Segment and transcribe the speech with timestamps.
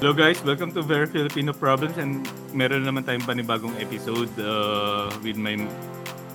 [0.00, 2.24] Hello guys, welcome to Very Filipino Problems and
[2.56, 5.60] meron naman tayong panibagong episode uh, with my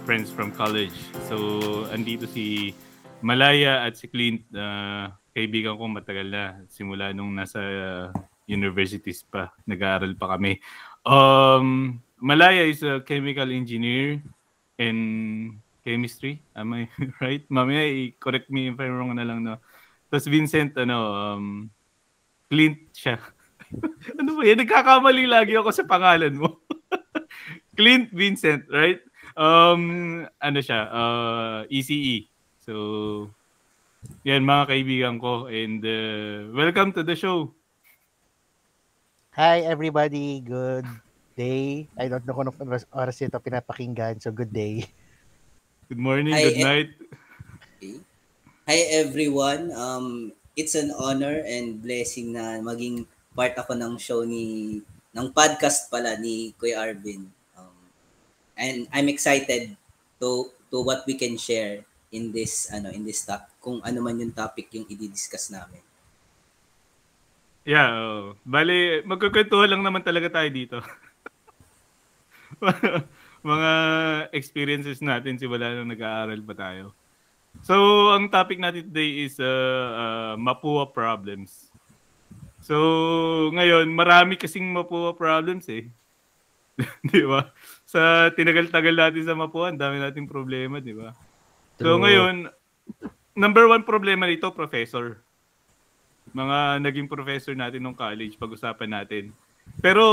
[0.05, 0.93] friends from college.
[1.25, 2.77] So, andito si
[3.25, 8.05] Malaya at si Clint, uh, kaibigan ko matagal na, simula nung nasa uh,
[8.45, 10.61] universities pa, nag-aaral pa kami.
[11.01, 14.21] Um, Malaya is a chemical engineer
[14.77, 16.85] in chemistry, am I
[17.17, 17.41] right?
[17.49, 19.57] Mamaya, i-correct me if I'm wrong na lang, no?
[20.13, 21.45] Tapos Vincent, ano, um,
[22.45, 23.17] Clint siya.
[24.19, 24.61] ano ba yan?
[24.61, 26.61] Nagkakamali lagi ako sa pangalan mo.
[27.77, 29.01] Clint Vincent, right?
[29.35, 32.31] Um, ano siya, uh, ECE.
[32.63, 32.73] So,
[34.23, 37.51] yan mga kaibigan ko and uh, welcome to the show.
[39.35, 40.87] Hi everybody, good
[41.35, 41.91] day.
[41.99, 44.87] I don't know kung anong oras ito pinapakinggan, so good day.
[45.91, 46.63] Good morning, Hi, good eh.
[46.63, 46.89] night.
[47.77, 47.95] Okay.
[48.65, 49.69] Hi everyone.
[49.75, 53.05] Um it's an honor and blessing na maging
[53.35, 54.79] part ako ng show ni
[55.11, 57.27] ng podcast pala ni Kuya Arvin.
[57.59, 57.77] Um,
[58.55, 59.75] and I'm excited
[60.23, 61.83] to to what we can share
[62.15, 65.83] in this ano in this talk kung ano man yung topic yung i-discuss namin.
[67.65, 68.37] Yeah, oh.
[68.45, 70.77] bali, magkukwentuhan lang naman talaga tayo dito.
[73.41, 73.71] mga
[74.29, 76.93] experiences natin simula nung nag-aaral pa tayo.
[77.65, 77.73] So,
[78.13, 79.49] ang topic natin today is uh,
[79.97, 81.73] uh, Mapua problems.
[82.65, 85.85] So, ngayon, marami kasing Mapua problems eh.
[87.13, 87.53] di ba?
[87.85, 91.13] Sa tinagal-tagal natin sa Mapua, ang dami nating problema, di ba?
[91.77, 92.49] So, ngayon,
[93.37, 95.21] number one problema nito, professor.
[96.33, 99.29] Mga naging professor natin nung college, pag-usapan natin.
[99.77, 100.05] Pero,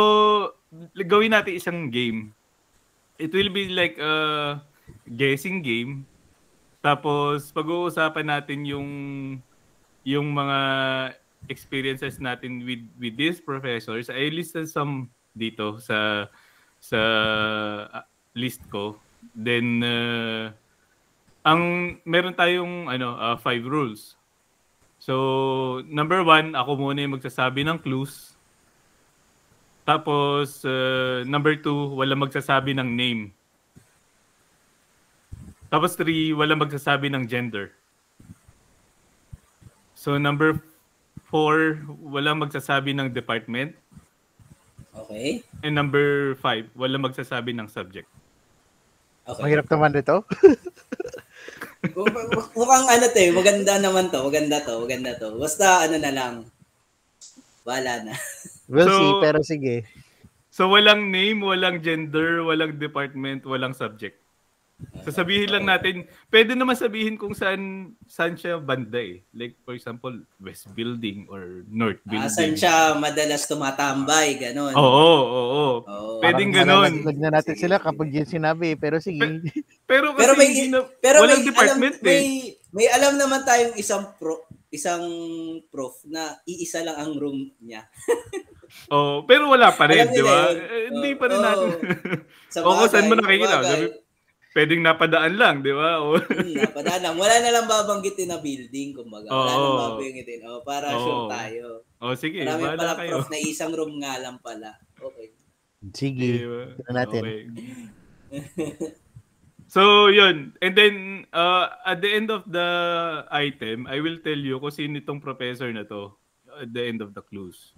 [0.93, 2.37] gawin natin isang game.
[3.17, 4.61] It will be like a
[5.09, 6.05] guessing game.
[6.85, 8.91] Tapos, pag-uusapan natin yung
[10.03, 10.59] yung mga
[11.51, 14.11] experiences natin with with these professors.
[14.11, 16.29] I listed some dito sa
[16.79, 17.01] sa
[17.91, 18.99] ah, list ko.
[19.35, 20.51] Then uh,
[21.43, 24.15] ang meron tayong ano ah, five rules.
[25.03, 28.39] So, number one, ako muna yung magsasabi ng clues.
[29.83, 33.35] Tapos, uh, number two, wala magsasabi ng name.
[35.75, 37.75] Tapos three, wala magsasabi ng gender.
[40.03, 40.59] So number
[41.33, 43.73] four, wala magsasabi ng department.
[44.93, 45.41] Okay?
[45.65, 48.05] And number five, wala magsasabi ng subject.
[49.25, 49.41] Okay.
[49.41, 50.21] Mahirap naman ito.
[52.55, 55.35] Mukhang ano to, eh, maganda naman to, maganda to, maganda to.
[55.41, 56.35] Basta ano na lang.
[57.65, 58.15] Wala na.
[58.73, 59.77] We'll So- see, pero sige.
[60.53, 64.21] So walang name, walang gender, walang department, walang subject.
[65.03, 69.23] Sasabihin lang natin, pwede naman sabihin kung saan saan siya banda eh.
[69.35, 72.29] Like for example, West Building or North Building.
[72.29, 74.71] Asan siya madalas tumatambay, ganun.
[74.73, 75.75] Oo, oo, oo.
[75.83, 76.13] Oo.
[76.21, 76.93] Pwedeng Parang ganon.
[77.03, 79.43] nalaglag na natin Sige, sila kapag yun sinabi, pero sige.
[79.83, 82.09] Pero kasi Pero may na, pero walang may department alam, eh.
[82.09, 82.25] may
[82.73, 85.05] may alam naman tayong isang pro isang
[85.69, 87.85] prof na iisa lang ang room niya.
[88.89, 90.49] Oh, pero wala pa rin, di ba?
[90.49, 91.45] Eh, hindi Oo, pa rin oo.
[91.45, 91.71] natin.
[92.53, 93.57] Sa o kung saan mo bagay, nakikita.
[93.61, 93.69] bagay.
[93.69, 93.87] Sabi,
[94.53, 96.01] pwedeng napadaan lang, di ba?
[96.01, 97.17] O, Hmm, napadaan lang.
[97.17, 99.29] Wala na lang babanggitin na building, kumbaga.
[99.29, 99.59] Wala Oo.
[99.59, 100.41] na babanggitin.
[100.45, 101.01] Oh, para Oo.
[101.01, 101.65] sure tayo.
[101.99, 103.11] o sige, Marami pala kayo.
[103.17, 104.77] prof na isang room nga lang pala.
[104.97, 105.29] Okay.
[105.91, 106.29] Sige.
[106.39, 106.63] Di ba?
[106.73, 107.23] Tignan natin.
[107.23, 107.43] Okay.
[109.67, 110.53] So, yun.
[110.61, 110.95] And then,
[111.33, 112.69] uh, at the end of the
[113.29, 116.13] item, I will tell you kung sino itong professor na to
[116.53, 117.73] at the end of the clues.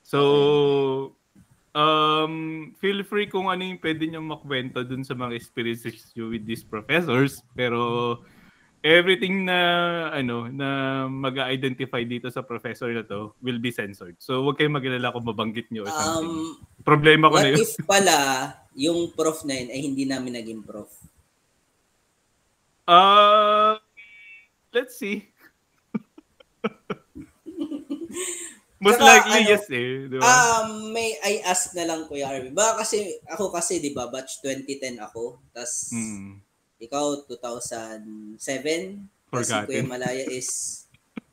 [0.00, 1.18] So,
[1.74, 6.46] um, feel free kung ano yung pwede nyo makwento dun sa mga experiences nyo with
[6.46, 7.42] these professors.
[7.54, 8.18] Pero,
[8.80, 14.16] everything na ano na mag-identify dito sa professor na to will be censored.
[14.16, 16.56] So, huwag kayong mag-alala kung mabanggit nyo or something.
[16.56, 17.60] Um, Problema ko na yun.
[17.60, 18.16] if pala
[18.72, 20.88] yung prof na yun ay hindi namin naging prof?
[22.88, 23.76] Uh,
[24.72, 25.28] let's see.
[28.80, 29.88] Most Tsaka, likely, ano, yes eh.
[30.08, 30.24] Di ba?
[30.24, 32.56] Um, may I ask na lang Kuya Arvin.
[32.56, 35.36] Baka kasi, ako kasi, di ba, batch 2010 ako.
[35.52, 36.40] Tapos, Hmm.
[36.80, 39.04] ikaw, 2007.
[39.28, 39.60] Tapos si.
[39.68, 40.48] Kuya Malaya is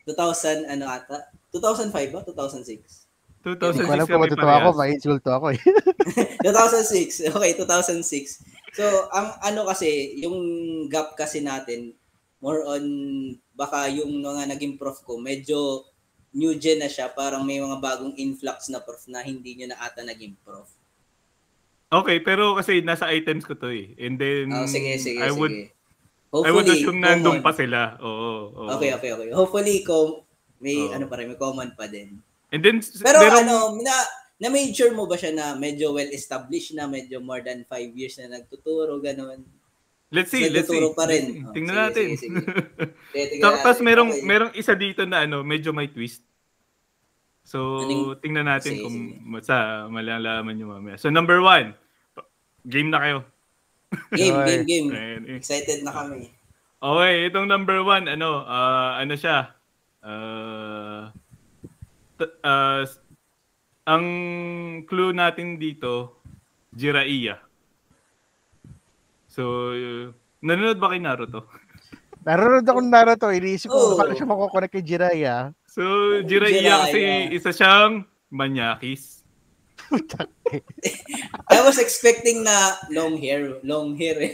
[0.04, 1.32] 2000, ano ata?
[1.56, 2.20] 2005 ba?
[2.28, 3.08] 2006?
[3.48, 5.62] 2006 Hindi ko alam kung matutuwa ako, ma-insulto ako eh.
[6.44, 7.32] 2006.
[7.32, 8.44] Okay, 2006.
[8.76, 8.84] So,
[9.16, 10.36] ang ano kasi, yung
[10.92, 11.96] gap kasi natin,
[12.44, 12.84] more on,
[13.56, 15.88] baka yung mga naging prof ko, medyo
[16.38, 19.82] new gen na siya, parang may mga bagong influx na prof na hindi nyo na
[19.82, 20.70] ata naging prof.
[21.90, 23.98] Okay, pero kasi nasa items ko to eh.
[23.98, 25.40] And then, Oh, sige, sige, I sige.
[25.40, 25.72] would, I
[26.30, 27.96] Hopefully, would assume nandun pa sila.
[27.98, 28.68] Oo, oo.
[28.78, 29.32] Okay, okay, okay.
[29.32, 30.22] Hopefully, ko
[30.60, 30.94] may Oo.
[30.94, 32.20] ano pa rin, may common pa din.
[32.52, 33.96] And then, Pero merong- ano, na,
[34.38, 38.20] na major mo ba siya na medyo well established na, medyo more than five years
[38.20, 39.42] na nagtuturo, ganun?
[40.10, 40.80] Let's see, let's see.
[40.94, 41.44] pa rin.
[41.44, 42.08] Oh, Tingnan sige, natin.
[42.16, 42.38] sige,
[43.12, 43.42] sige.
[43.44, 44.24] Tapos merong, Okay.
[44.24, 46.24] merong isa dito na ano, medyo may twist.
[47.42, 49.40] So, Anong- tingnan natin Sige, kung sige.
[49.42, 51.00] sa malalaman nyo mamaya.
[51.00, 51.72] So, number one,
[52.64, 53.20] game na kayo.
[54.12, 54.64] Game, Okay.
[54.64, 54.88] game, game.
[54.92, 55.38] Ayan, eh.
[55.40, 56.28] Excited na kami.
[56.78, 59.56] Okay, itong number one, ano, ah, ano siya?
[60.04, 61.16] Ah,
[62.16, 62.36] t-
[62.84, 63.00] s-
[63.84, 64.06] ang
[64.84, 66.20] clue natin dito,
[66.70, 67.40] Jiraiya.
[69.38, 70.10] So, uh,
[70.42, 71.46] nanonood ba kay Naruto?
[72.26, 73.94] Nanonood ako ng Naruto, iniisip ko Oo.
[73.94, 75.54] paano siya makukonek kay Jiraiya.
[75.70, 75.86] So,
[76.26, 76.76] Jiraiya Jiraiya.
[76.90, 77.00] kasi
[77.38, 79.22] isa siyang manyakis.
[81.54, 83.62] I was expecting na long hair.
[83.62, 84.34] Long hair eh.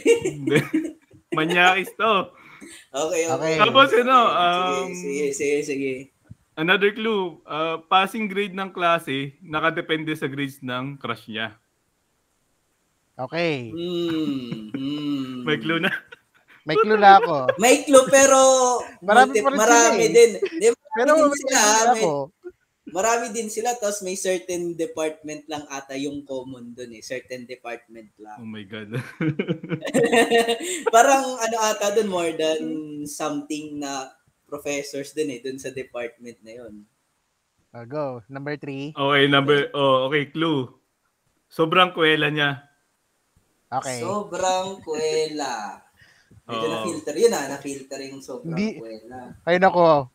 [1.38, 2.32] Manyakis to.
[2.96, 3.60] okay, okay.
[3.60, 3.60] Okay.
[3.60, 5.94] Tapos, ano, Sige, um, sige, sige, sige.
[6.56, 11.60] Another clue, ah, passing grade ng klase, nakadepende sa grades ng crush niya.
[13.16, 13.70] Okay.
[13.70, 14.74] Hmm.
[15.44, 15.92] May clue na.
[16.66, 17.36] May clue na ako.
[17.58, 18.40] May clue pero
[19.02, 20.10] Marami multi- pa rin marami sila eh.
[20.10, 20.32] din.
[20.56, 21.60] Di, marami Pero din may sila.
[21.60, 21.86] ah.
[21.92, 22.06] May,
[22.86, 27.04] marami din sila tapos may certain department lang ata yung common dun eh.
[27.04, 28.38] Certain department Oh lang.
[28.48, 28.96] my God.
[30.90, 32.62] Parang ano ata dun more than
[33.06, 34.10] something na
[34.48, 36.74] professors din eh dun sa department na yun.
[37.74, 38.06] Oh, go.
[38.30, 38.94] Number three.
[38.94, 40.70] okay, number, oh, okay, clue.
[41.48, 42.70] Sobrang kwela niya.
[43.82, 44.00] Okay.
[44.04, 45.82] Sobrang kwela.
[46.44, 46.74] Medyo Oo.
[46.76, 47.46] na-filter yun ah.
[47.50, 49.34] Na-filter yung sobrang Hindi- kwela.
[49.48, 50.12] Ay nako.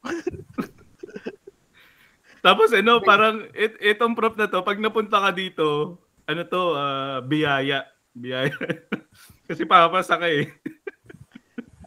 [2.47, 7.19] Tapos ano, parang it, itong prop na to, pag napunta ka dito, ano to, ah,
[7.19, 7.83] biyaya.
[8.15, 8.55] Biyaya.
[9.51, 10.47] Kasi papasa ka eh.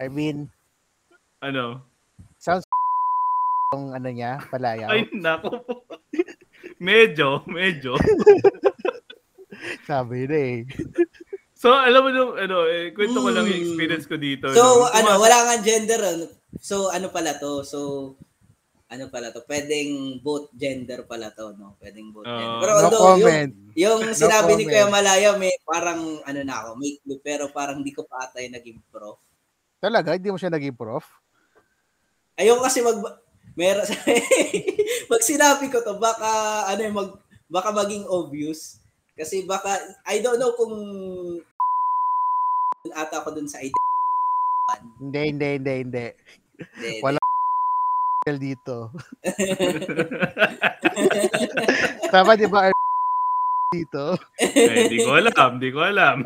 [0.01, 0.49] I mean,
[1.41, 1.81] Ano?
[2.37, 2.65] sounds
[3.71, 4.91] yung ano niya, palayaw.
[4.91, 5.73] Ay, nako po.
[6.81, 7.95] medyo, medyo.
[9.87, 10.57] Sabi na eh.
[11.61, 14.49] So, alam mo nung, ano, eh, kwento ko lang yung experience ko dito.
[14.49, 14.89] So, no?
[14.89, 16.01] ano, wala nga gender.
[16.01, 16.25] ano.
[16.57, 17.61] So, ano pala to?
[17.61, 17.79] So,
[18.89, 19.45] ano pala to?
[19.45, 21.77] Pwedeng both gender pala to, no?
[21.77, 22.33] Pwedeng both Oo.
[22.33, 22.57] gender.
[22.65, 23.51] Pero No although, yung, comment.
[23.77, 24.73] yung sinabi ni comment.
[24.73, 28.49] Kuya Malaya, may parang, ano na ako, may clue, pero parang di ko pa atay
[28.49, 29.21] naging prof.
[29.77, 31.05] Talaga, hindi mo siya naging prof?
[32.41, 32.97] Ayoko kasi mag,
[33.53, 33.85] meron,
[35.13, 37.11] pag sinabi ko to, baka, ano yung mag,
[37.45, 38.81] baka maging obvious.
[39.13, 39.77] Kasi baka,
[40.09, 40.73] I don't know kung
[42.89, 43.77] ata ako dun sa ID.
[44.97, 46.05] Hindi, hindi, hindi, hindi.
[47.05, 47.21] Wala.
[48.37, 48.93] dito.
[52.13, 52.69] Tama di ba
[53.73, 54.13] dito?
[54.37, 56.21] eh, di ko alam, di ko alam.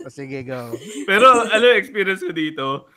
[0.00, 0.72] O, sige, go.
[1.04, 2.88] Pero ano yung experience ko dito?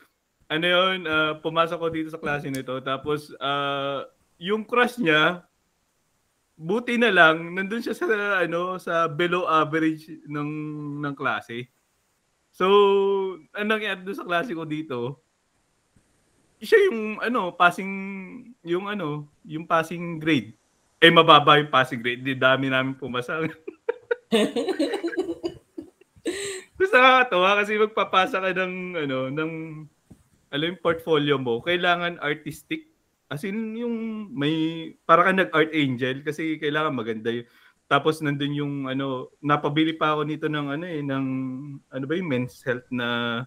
[0.47, 2.79] Ano yun, ah, pumasok ko dito sa klase nito.
[2.79, 4.07] Tapos, ah,
[4.39, 5.43] yung crush niya,
[6.55, 8.07] buti na lang, nandun siya sa,
[8.39, 10.49] ano, sa below average ng,
[11.03, 11.72] ng klase.
[12.53, 12.69] So,
[13.57, 15.25] anong nangyari doon sa klase ko dito,
[16.61, 17.91] siya yung, ano, passing,
[18.61, 20.53] yung, ano, yung passing grade.
[21.01, 22.21] Eh, mababa yung passing grade.
[22.21, 23.41] Di dami namin pumasa.
[26.77, 29.51] Tapos nakakatawa kasi magpapasa ka ng, ano, ng,
[30.53, 32.85] alam yung portfolio mo, kailangan artistic.
[33.33, 37.49] As in, yung may, para ka nag-art angel kasi kailangan maganda yun.
[37.93, 41.25] Tapos nandun yung, ano, napabili pa ako nito ng, ano eh, ng,
[41.93, 43.45] ano ba yung men's health na,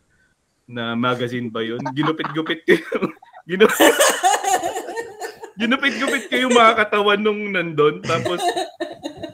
[0.71, 1.83] na magazine ba yun?
[1.91, 3.11] Ginupit-gupit ko yung,
[3.50, 3.75] ginupit,
[5.67, 7.99] ginupit-gupit ko yung mga katawan nung nandun.
[8.07, 8.38] Tapos,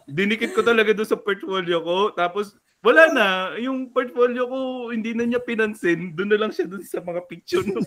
[0.09, 2.16] dinikit ko talaga doon sa portfolio ko.
[2.16, 3.26] Tapos, wala na.
[3.61, 4.59] Yung portfolio ko,
[4.97, 6.16] hindi na niya pinansin.
[6.16, 7.85] Doon na lang siya doon sa mga picture nung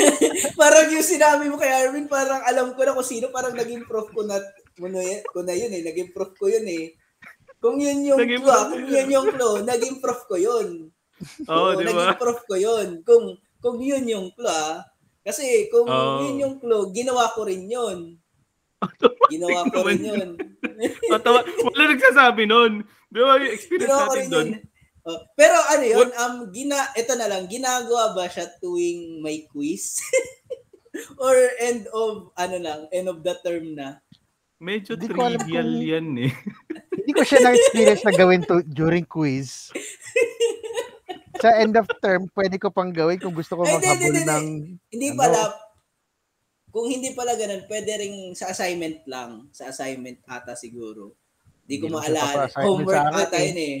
[0.60, 4.08] parang yung sinabi mo kay Arvin, parang alam ko na kung sino, parang naging prof
[4.16, 4.40] ko na,
[4.74, 5.00] ko na,
[5.30, 5.82] ko na yun eh.
[5.82, 6.84] Naging prof ko yun eh.
[7.62, 10.68] Kung yun yung Naging clue, prof kung yun yung clue, naging prof ko yun.
[11.48, 12.12] Oo, di ba?
[12.12, 12.88] Naging prof ko yun.
[13.00, 13.24] Kung,
[13.64, 14.84] kung yun yung clue, ah.
[15.24, 16.20] Kasi kung Oo.
[16.20, 18.20] yun yung clue, ginawa ko rin yun.
[19.32, 20.28] Ginawa ko rin yun.
[21.12, 21.40] Matawa.
[21.40, 22.84] Wala nagsasabi nun.
[23.08, 24.48] Di ba yung experience Ginawa natin doon?
[24.52, 24.72] yun.
[25.04, 30.00] Oh, pero ano yun, um, gina, ito na lang, ginagawa ba siya tuwing may quiz?
[31.20, 34.00] Or end of, ano lang, end of the term na?
[34.56, 36.32] Medyo Di ko alam trivial kung- yan eh.
[36.98, 39.68] Hindi ko siya na-experience na gawin to during quiz.
[41.36, 44.16] Sa end of term, pwede ko pang gawin kung gusto ko Ay, hindi, maghabol hindi,
[44.16, 44.30] hindi.
[44.30, 44.46] ng...
[44.88, 45.18] Hindi Ano?
[45.18, 45.40] pala,
[46.70, 49.50] kung hindi pala ganun, pwede ring sa assignment lang.
[49.50, 51.12] Sa assignment ata siguro.
[51.60, 52.24] Hindi ko Hindi mo siya maalala.
[52.24, 53.44] papa-assignment Homework sa akin ata eh.
[53.44, 53.76] yun eh.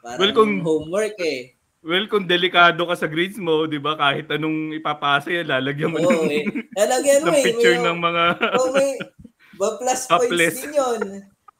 [0.00, 1.40] Parang Well, kung- homework eh.
[1.80, 5.96] Well, kung delikado ka sa grades mo, di ba, kahit anong ipapasa yan, lalagyan mo
[5.98, 6.44] Oo ng, eh.
[6.76, 7.42] Lalagyan mo ng eh.
[7.42, 8.22] picture May- ng mga...
[8.54, 8.90] oh, may,
[9.60, 11.02] Ba plus points din yun.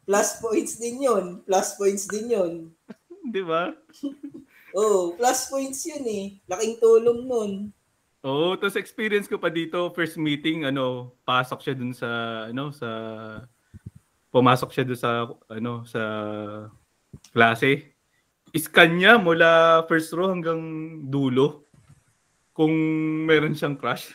[0.09, 1.25] Plus points din yun.
[1.45, 2.53] Plus points din yun.
[3.37, 3.77] Di ba?
[4.73, 6.41] Oh, plus points yun eh.
[6.49, 7.53] Laking tulong nun.
[8.25, 12.09] Oo, tapos experience ko pa dito, first meeting, ano, pasok siya dun sa,
[12.53, 12.89] ano, sa,
[14.29, 16.03] pumasok siya dun sa, ano, sa
[17.33, 17.97] klase.
[18.53, 20.61] Iskan niya mula first row hanggang
[21.09, 21.65] dulo.
[22.53, 22.73] Kung
[23.25, 24.13] meron siyang crush.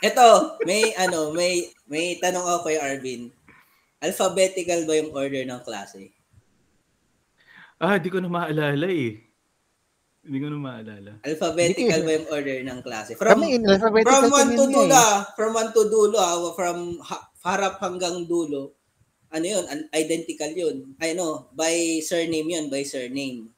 [0.00, 3.34] Ito, may ano, may may tanong ako kay Arvin.
[4.00, 6.14] Alphabetical ba yung order ng klase?
[7.82, 9.18] Ah, di ko na maalala eh.
[10.20, 11.12] Hindi ko na maalala.
[11.26, 13.12] Alphabetical ba yung order ng klase?
[13.18, 13.58] From Kami
[14.04, 14.94] from one to dulo, eh.
[14.94, 15.18] ah.
[15.34, 16.36] from one to dulo, ah.
[16.54, 18.76] from ha- harap hanggang dulo.
[19.34, 19.64] Ano yun?
[19.66, 20.94] An- Identical yun.
[21.02, 23.50] Ay no, by surname yun, by surname.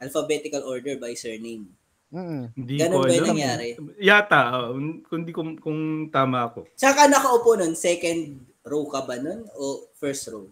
[0.00, 1.68] Alphabetical order by surname.
[2.12, 2.52] Mm-mm.
[2.52, 3.26] Hindi Ganun ko ba alam.
[3.32, 3.68] nangyari?
[3.96, 4.76] Yata, oh,
[5.08, 5.80] kung, di ko, kung
[6.12, 6.68] tama ako.
[6.76, 7.72] Saan ka nakaupo nun?
[7.72, 8.36] Second
[8.68, 9.48] row ka ba nun?
[9.56, 10.44] O first row?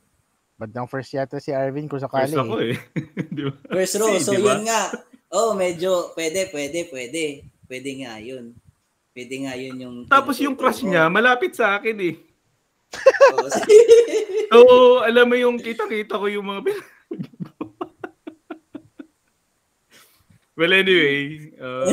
[0.57, 2.33] Bandang first yata si Arvin kung sakali.
[2.33, 2.77] First ako eh.
[3.37, 3.53] di ba?
[3.77, 4.09] First row.
[4.17, 4.57] Si, So di ba?
[4.57, 4.83] yun nga.
[5.31, 7.45] Oh, medyo pwede, pwede, pwede.
[7.69, 8.57] Pwede nga yun.
[9.13, 9.97] Pwede nga yun yung...
[10.09, 12.15] Tapos yung crush niya, malapit sa akin eh.
[13.37, 13.47] Oo.
[14.51, 14.59] So,
[15.07, 16.73] alam mo yung kita-kita ko yung mga
[20.61, 21.89] Well, anyway, um,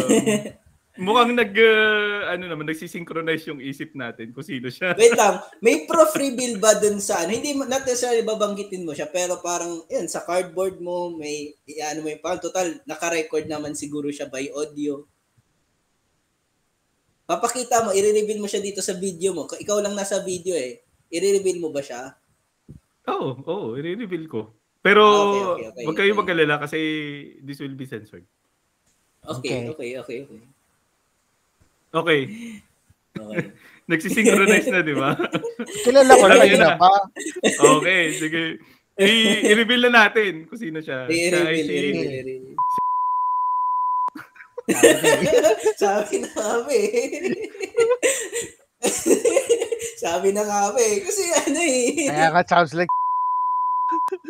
[1.07, 4.91] mukhang nag, uh, ano naman, nagsisynchronize yung isip natin kung sino siya.
[4.99, 7.31] Wait lang, may prof reveal ba dun sa ano?
[7.31, 12.19] Hindi not necessarily babanggitin mo siya, pero parang yun, sa cardboard mo, may ano yung
[12.19, 14.99] parang total naka-record naman siguro siya by audio.
[17.23, 19.47] Papakita mo, i-reveal mo siya dito sa video mo.
[19.47, 20.83] Ikaw lang nasa video eh.
[21.07, 22.19] I-reveal mo ba siya?
[23.07, 24.59] Oo, oh, oo, oh, i-reveal ko.
[24.83, 26.19] Pero, Ah, okay, okay, okay, wag kayo okay.
[26.19, 26.79] mag-alala kasi
[27.43, 28.27] this will be censored.
[29.27, 29.69] Okay, Okay.
[29.69, 30.41] okay, okay, okay.
[31.93, 32.21] Okay,
[33.17, 33.45] Okay.
[33.91, 35.15] nagsisynchronize na, di ba?
[35.87, 36.77] Kilala ko na Sabi kanina na.
[36.77, 36.91] pa.
[37.79, 38.43] Okay, sige.
[38.97, 41.07] I- i-reveal na natin kung sino siya.
[41.07, 42.55] I-reveal, si- i-reveal, i-reveal.
[45.81, 46.29] Sabi na
[46.67, 47.07] eh.
[49.95, 50.43] Sabi na
[50.75, 50.95] eh.
[51.01, 52.11] Kasi ano eh.
[52.11, 52.91] Kaya ka sounds like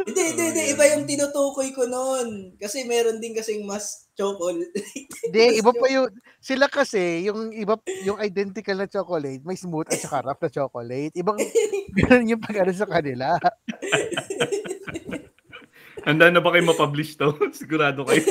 [0.07, 0.63] Hindi, hindi, hindi.
[0.71, 2.55] Iba yung tinutukoy ko noon.
[2.55, 4.71] Kasi meron din kasing mas chocolate.
[5.27, 6.07] Hindi, iba pa yung,
[6.39, 7.75] sila kasi, yung iba,
[8.07, 11.11] yung identical na chocolate, may smooth at saka rough na chocolate.
[11.11, 11.35] Ibang,
[11.99, 13.35] ganun yung pag sa kanila.
[16.07, 17.35] Handa na ba kayo mapublish to?
[17.51, 18.23] Sigurado kayo.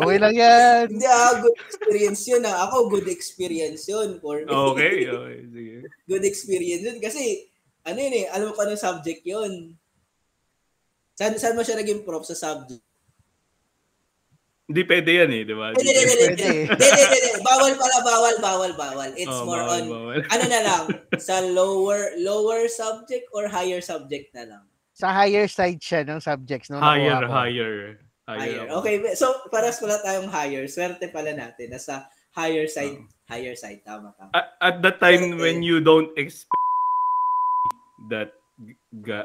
[0.00, 0.88] Okay lang yan.
[0.88, 2.64] hindi ah, good experience yun ah.
[2.64, 4.48] Ako, good experience yun for me.
[4.48, 5.44] Okay, okay.
[5.44, 5.76] Sige.
[6.08, 6.96] Good experience yun.
[7.04, 7.52] Kasi,
[7.84, 9.76] ano yun eh, alam ko anong subject yun.
[11.20, 12.80] Saan, saan mo siya naging prof sa subject?
[14.64, 15.74] Hindi pwede yan eh, di ba?
[15.76, 17.42] Hindi, hindi, hindi, hindi, hindi, hindi, hindi.
[17.44, 19.10] Bawal pala, bawal, bawal, bawal.
[19.18, 20.18] It's Oh, more bawal, on, bawal.
[20.24, 20.82] ano na lang,
[21.20, 24.62] sa lower, lower subject or higher subject na lang?
[24.96, 26.72] Sa higher side siya ng subjects.
[26.72, 27.98] No, Higher, higher.
[28.24, 28.38] Higher.
[28.40, 28.64] Higher.
[28.70, 28.80] ako.
[28.80, 30.64] Okay, so paras pala tayong higher.
[30.70, 31.74] Swerte pala natin.
[31.74, 33.04] Nasa higher side, Oh.
[33.26, 33.82] higher side.
[33.82, 34.30] Tama ka.
[34.32, 35.40] At, at that time Okay.
[35.42, 36.54] when you don't expect
[38.06, 38.38] that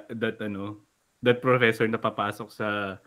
[0.10, 0.82] that ano
[1.26, 3.02] that professor na papasok sa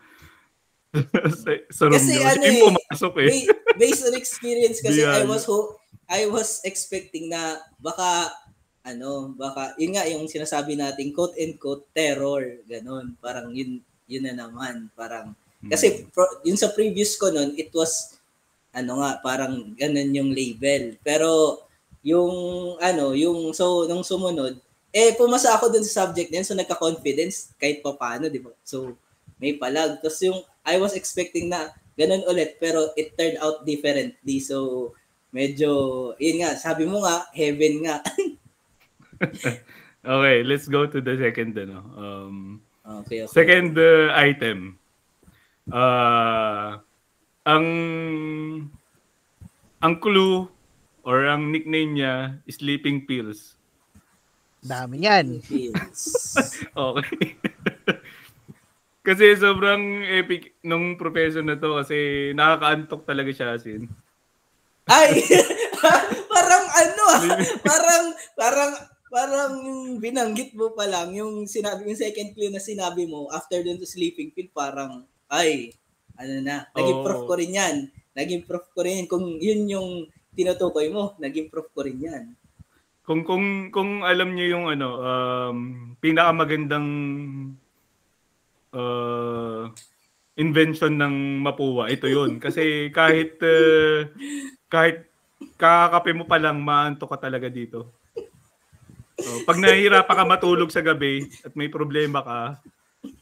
[1.39, 2.25] sa, sa room Kasi niyo.
[2.25, 3.29] ano eh, pumasok eh.
[3.45, 5.29] Ba- based on experience kasi I Beyond.
[5.29, 5.77] was ho-
[6.09, 7.41] I was expecting na
[7.77, 8.33] baka
[8.81, 13.13] ano, baka yun nga yung sinasabi natin quote and quote terror, ganun.
[13.17, 15.69] Parang yun yun na naman, parang Hmm.
[15.69, 18.15] kasi pro, yun sa previous ko nun, it was
[18.71, 20.95] ano nga, parang ganun yung label.
[20.99, 21.59] Pero
[22.01, 22.31] yung
[22.79, 24.55] ano, yung so nung sumunod,
[24.89, 28.53] eh pumasa ako dun sa subject na yun, so nagka-confidence kahit pa paano, di ba?
[28.65, 28.97] So
[29.37, 30.01] may palag.
[30.01, 34.41] Tapos yung I was expecting na ganun ulit, pero it turned out differently.
[34.41, 34.91] So
[35.29, 35.69] medyo,
[36.17, 37.97] yun nga, sabi mo nga, heaven nga.
[39.99, 41.83] Okay, let's go to the second ano.
[41.99, 42.35] Um
[43.03, 43.35] okay, okay.
[43.35, 44.79] second uh, item.
[45.67, 46.79] Uh,
[47.43, 47.67] ang
[49.83, 50.47] ang clue
[51.03, 53.58] or ang nickname niya Sleeping Pills.
[54.59, 55.39] Dami yan.
[55.43, 56.01] Feels.
[56.79, 57.35] Okay.
[59.03, 63.89] kasi sobrang epic nung professor na to kasi nakakaantok talaga siya asin.
[64.87, 65.23] Ay!
[66.33, 67.23] parang ano ah,
[67.61, 68.71] parang, parang,
[69.09, 73.59] parang yung binanggit mo pa lang, yung sinabi, yung second clue na sinabi mo, after
[73.61, 75.73] dun to sleeping pill, parang, ay,
[76.19, 77.05] ano na, naging Oo.
[77.05, 77.75] prof ko rin yan.
[78.15, 79.07] Naging prof ko rin yan.
[79.07, 79.89] Kung yun yung
[80.35, 82.23] tinutukoy mo, naging prof ko rin yan.
[83.09, 85.57] Kung kung kung alam niyo yung ano um
[85.97, 86.89] pinakamagandang
[88.69, 89.65] uh,
[90.37, 92.37] invention ng Mapua, ito 'yun.
[92.37, 94.05] Kasi kahit uh,
[94.69, 95.09] kahit
[95.57, 97.89] kakakape mo pa lang maantok ka talaga dito.
[99.25, 102.61] Oh, pag nahihirapan ka matulog sa gabi at may problema ka,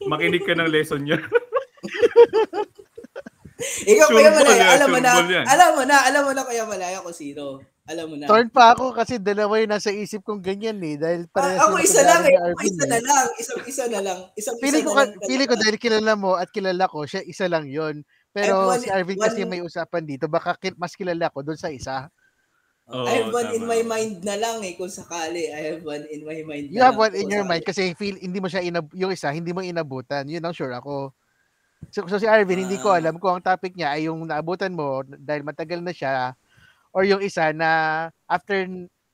[0.03, 1.24] makinig ka ng lesson niya.
[3.88, 5.46] Ikaw, Kuya Malaya, alam mo na, yan.
[5.50, 7.63] alam mo na, alam mo na, Kuya Malaya, kung sino.
[7.88, 8.27] Alam mo na.
[8.27, 11.00] Torn pa ako kasi dalawa yung nasa isip kong ganyan eh.
[11.00, 12.36] Dahil Ah, parehas ako isa lang eh.
[12.36, 12.89] Ako isa eh.
[12.89, 13.27] na lang.
[13.39, 14.20] Isang isa na lang.
[14.36, 17.24] Isang Pili isa ko, na lang pili ko dahil kilala mo at kilala ko, siya
[17.24, 21.32] isa lang yon Pero one- si Arvin kasi one- may usapan dito, baka mas kilala
[21.32, 22.12] ko doon sa isa.
[22.88, 23.72] Oo, I have one in tama.
[23.74, 24.75] my mind na lang eh.
[24.75, 27.91] Kung sakali, I have one in my mind You have one in your mind kasi
[27.94, 30.24] feel hindi mo siya inab yung isa, hindi mo inabutan.
[30.24, 31.12] Yun ang sure ako.
[31.91, 33.00] So, so si Arvin, hindi ko Ah.
[33.00, 36.32] alam kung ang topic niya ay yung naabutan mo dahil matagal na siya
[36.98, 37.70] or yung isa na
[38.25, 38.66] after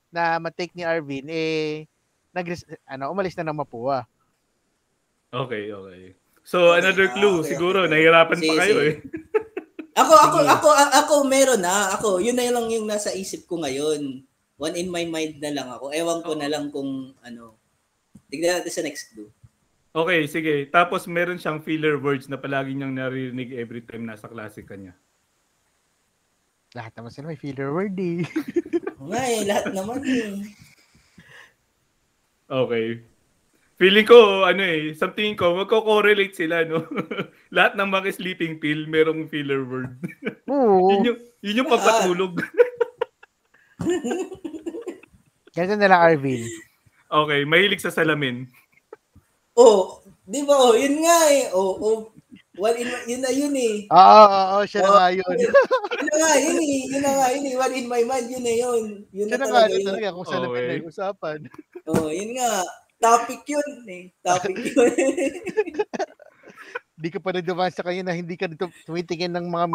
[0.08, 1.84] na matake ni Arvin, eh,
[2.32, 2.48] nag
[2.88, 4.08] ano, umalis na ng Mapua.
[5.28, 6.16] Okay, okay.
[6.40, 7.36] So, Okay, another ah, clue.
[7.44, 7.90] okay, Siguro, okay.
[7.92, 8.88] nahihirapan pa kayo sige.
[8.88, 8.94] eh.
[9.94, 11.94] Ako, ako, ako, ako, meron na.
[11.94, 14.26] Ako, yun na lang yung nasa isip ko ngayon.
[14.58, 15.94] One in my mind na lang ako.
[15.94, 17.54] Ewan ko na lang kung ano.
[18.26, 19.30] Tignan natin sa next clue.
[19.94, 20.66] Okay, sige.
[20.66, 24.98] Tapos meron siyang filler words na palagi niyang naririnig every time nasa klase ka niya.
[26.74, 28.26] Lahat naman sila may filler word eh.
[28.98, 30.42] Oo Nga eh, lahat naman eh.
[32.50, 32.86] Okay.
[33.74, 36.86] Feeling ko, ano eh, sa tingin ko, magko-correlate sila, no?
[37.54, 39.98] Lahat ng mga sleeping pill, merong filler word.
[40.50, 40.94] Oo.
[40.94, 42.38] yun, yung, yun yung papatulog.
[45.54, 46.42] Ganito na lang Arvin.
[47.10, 48.46] okay, mahilig sa salamin.
[49.54, 51.50] Oh, di ba oh, yun nga eh.
[51.54, 52.13] Oh, oh.
[52.54, 53.90] One in, yun na yun eh.
[53.90, 54.96] Oo, oo, oo, siya na Oo.
[54.96, 55.36] nga yun.
[55.42, 56.78] Yun na nga, yun eh.
[56.86, 57.54] Yun na nga, yun eh.
[57.58, 58.84] One in my mind, yun na yun.
[59.10, 60.66] Yun Siya na na nga talaga yun talaga kung saan Okay.
[60.78, 61.38] na usapan.
[61.90, 62.50] Oh, yun nga.
[63.02, 64.04] Topic yun eh.
[64.22, 64.90] Topic yun.
[66.94, 69.66] Hindi ka pa na dumaan sa kanya na hindi ka dito tumitingin ng mga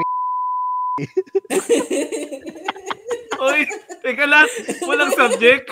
[3.40, 3.64] Oy,
[4.04, 4.48] teka lang,
[4.84, 5.72] walang subject.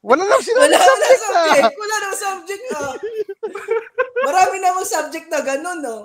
[0.00, 1.32] Wala lang sila wala na subject na.
[1.32, 1.76] subject.
[1.76, 2.92] Wala na subject ah.
[4.22, 5.96] Marami namang subject na ganun, no?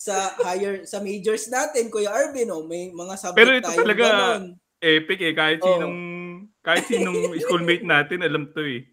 [0.00, 2.64] Sa higher, sa majors natin, Kuya Arvin, no?
[2.64, 4.44] May mga subject Pero ito tayong talaga, ganun.
[4.80, 5.68] Epic eh, kahit Oo.
[5.68, 5.96] sinong,
[6.64, 8.88] kahit sinong schoolmate natin, alam to eh.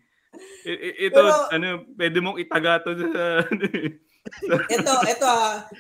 [0.68, 5.04] I- ito, Pero- ano, pwede mong itaga to sa, Ito, ito ah.
[5.16, 5.32] Ito,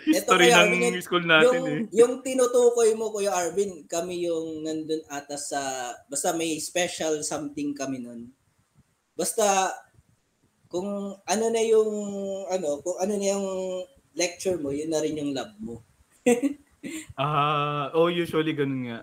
[0.07, 1.79] history Kuya ng Arvin, yung- school natin yung, eh.
[1.91, 5.59] yung tinutukoy mo, Kuya Arvin, kami yung nandun ata sa,
[6.07, 8.31] basta may special something kami nun.
[9.11, 9.75] Basta,
[10.71, 10.87] kung
[11.19, 11.91] ano na yung,
[12.47, 13.47] ano, kung ano na yung
[14.17, 15.85] lecture mo, yun na rin yung lab mo.
[17.17, 18.99] Ah, oh, usually ganun nga.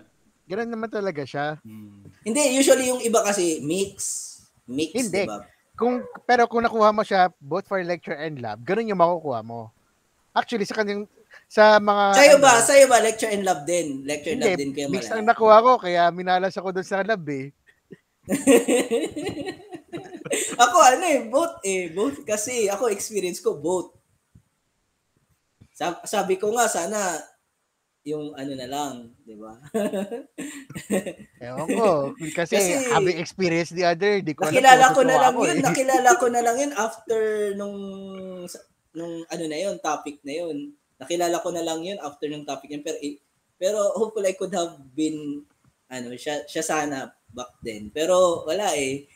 [0.47, 1.59] Ganun naman talaga siya.
[1.61, 2.07] Hmm.
[2.23, 3.93] Hindi, usually yung iba kasi mix.
[4.65, 5.25] Mix, Hindi.
[5.25, 5.45] di ba?
[5.75, 9.69] Kung pero kung nakuha mo siya both for lecture and lab, ganun yung makukuha mo.
[10.31, 11.03] Actually sa kanyang
[11.51, 12.53] sa mga Sa'yo ano, ba?
[12.63, 12.97] Sa'yo ba?
[13.03, 14.07] Lecture and lab din?
[14.07, 15.19] Lecture and lab din kaya mix malaya.
[15.19, 17.51] ang nakuha ko kaya minalas ako doon sa lab eh.
[20.63, 21.91] ako ano eh, both eh.
[21.91, 23.91] Both kasi ako experience ko both.
[25.75, 27.19] Sab- sabi ko nga sana
[28.05, 28.93] yung ano na lang,
[29.25, 29.57] di ba?
[31.43, 31.89] Ewan ko.
[32.37, 35.57] Kasi, Kasi- having experience the other, di ko alam nakilala ko na lang ako yun,
[35.57, 35.65] eh.
[35.65, 37.21] nakilala ko na lang yun after
[37.57, 37.77] nung
[38.95, 40.71] nung ano na yun, topic na yun.
[40.95, 42.85] Nakilala ko na lang yun after nung topic yun.
[42.85, 43.19] Pero, eh,
[43.59, 45.43] pero hopefully I could have been
[45.91, 47.89] ano, siya, siya sana back then.
[47.89, 49.09] Pero wala eh.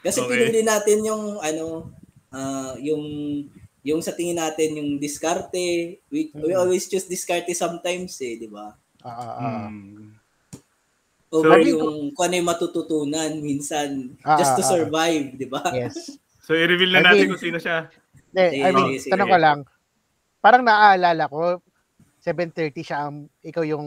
[0.00, 0.30] Kasi Okay.
[0.30, 1.92] pinili natin yung ano,
[2.32, 3.04] ah, yung
[3.82, 5.98] yung sa tingin natin yung diskarte.
[6.06, 6.58] We, we Mm.
[6.58, 8.72] always choose diskarte sometimes eh, di ba?
[9.00, 9.66] Ah, ah, ah.
[9.66, 10.14] Hmm.
[11.28, 14.72] Over So, yung kung ano yung matututunan minsan Ah, just to ah, ah.
[14.72, 15.62] survive, di ba?
[15.72, 15.96] Yes.
[16.42, 17.86] So, i-reveal na I natin mean- kung sino siya.
[18.34, 19.12] Eh, Sige, I mean, sige.
[19.14, 19.58] tanong ko lang,
[20.40, 21.62] parang naaalala ko,
[22.18, 23.86] 7.30 siya, ang, ikaw yung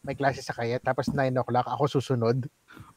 [0.00, 2.46] may klase sa kaya, tapos 9 o'clock, ako susunod.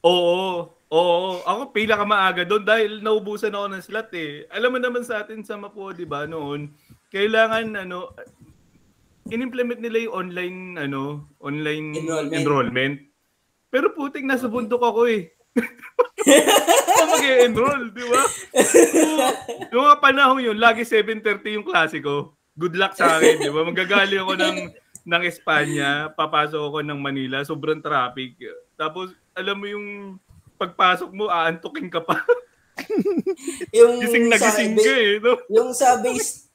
[0.02, 1.30] Oo, oo.
[1.46, 4.50] Ako pila ka maaga doon dahil naubusan ako ng slot eh.
[4.50, 6.74] Alam mo naman sa atin sa Mapo, di ba, noon,
[7.14, 8.12] kailangan ano,
[9.30, 12.34] in-implement nila yung online, ano, online Enrollment.
[12.34, 12.96] enrollment.
[13.72, 15.32] Pero putik, nasa bundok ako eh.
[16.92, 18.24] Ako mag-enroll, di ba?
[19.72, 22.36] So, yung mga panahon yun, lagi 7.30 yung klase ko.
[22.60, 23.64] Good luck sa akin, di ba?
[23.64, 24.58] Magagaling ako ng
[25.02, 28.38] ng Espanya, papasok ako ng Manila, sobrang traffic.
[28.78, 29.88] Tapos, alam mo yung
[30.60, 32.22] pagpasok mo, aantukin ka pa.
[33.78, 35.20] Yung gising na gising ka eh.
[35.20, 35.36] No?
[35.52, 36.52] Yung sa base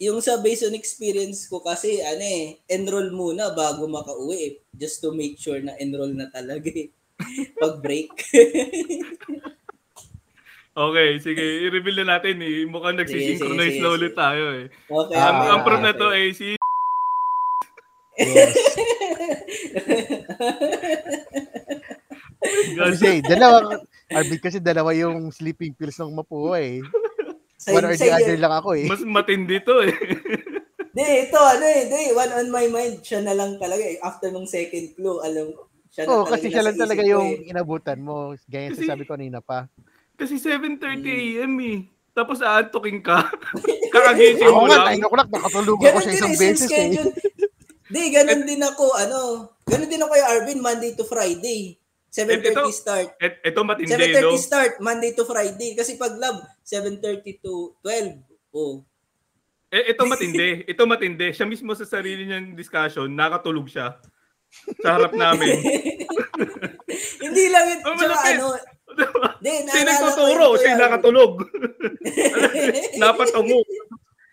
[0.00, 5.04] yung sa based on experience ko kasi ano eh, enroll muna bago makauwi eh, just
[5.04, 6.88] to make sure na enroll na talaga eh.
[7.60, 8.10] Pag break.
[10.70, 12.62] Okay, sige, i-reveal na natin eh.
[12.62, 14.22] Mukhang nagsisynchronize sige, na ulit sige.
[14.22, 14.66] tayo eh.
[14.70, 15.18] Okay.
[15.18, 16.54] Ah, ang, proof na to ay si
[18.16, 18.54] Yes.
[22.76, 23.78] Kasi dalawa,
[24.10, 26.82] Arvin kasi dalawa yung sleeping pills ng Mapua eh.
[27.60, 28.88] Sa, One or the other lang ako eh.
[28.88, 29.92] Mas matindi to eh.
[30.90, 34.02] Di, ito, ano eh, di, one on my mind, siya na lang talaga eh.
[34.02, 37.28] After nung second clue, alam ko, siya na Oo, talaga kasi siya lang talaga yung
[37.30, 37.50] eh.
[37.54, 38.34] inabutan mo.
[38.50, 39.70] Gaya Kasi- sa sabi ko kanina pa.
[40.18, 41.54] Kasi 7.30 a.m.
[41.62, 41.78] eh.
[42.10, 43.22] Tapos aantokin ka.
[43.94, 44.98] Kakagising mo nga, lang.
[44.98, 46.88] 9 o'clock, nakatulog ako sa din isang beses eh.
[47.90, 49.18] Di, ganun din ako, ano,
[49.66, 51.78] ganun din ako kay Arvin, Monday to Friday.
[52.10, 53.08] 7.30 Ito- start.
[53.22, 54.34] Et, ito matindi, 7.30 no?
[54.34, 55.78] start, Monday to Friday.
[55.78, 58.18] Kasi pag lab, 7.30 to 12.
[58.50, 58.82] Oh.
[59.70, 60.66] Eh, ito matindi.
[60.66, 61.30] Ito matindi.
[61.30, 64.02] Siya mismo sa sarili niyang discussion, nakatulog siya.
[64.82, 65.54] Sa harap namin.
[67.22, 67.80] Hindi lang yun.
[67.86, 68.58] Oh, ano,
[69.38, 71.32] di, Siya naalala ko nagtuturo, yun, siya nakatulog.
[73.00, 73.60] Napatungo.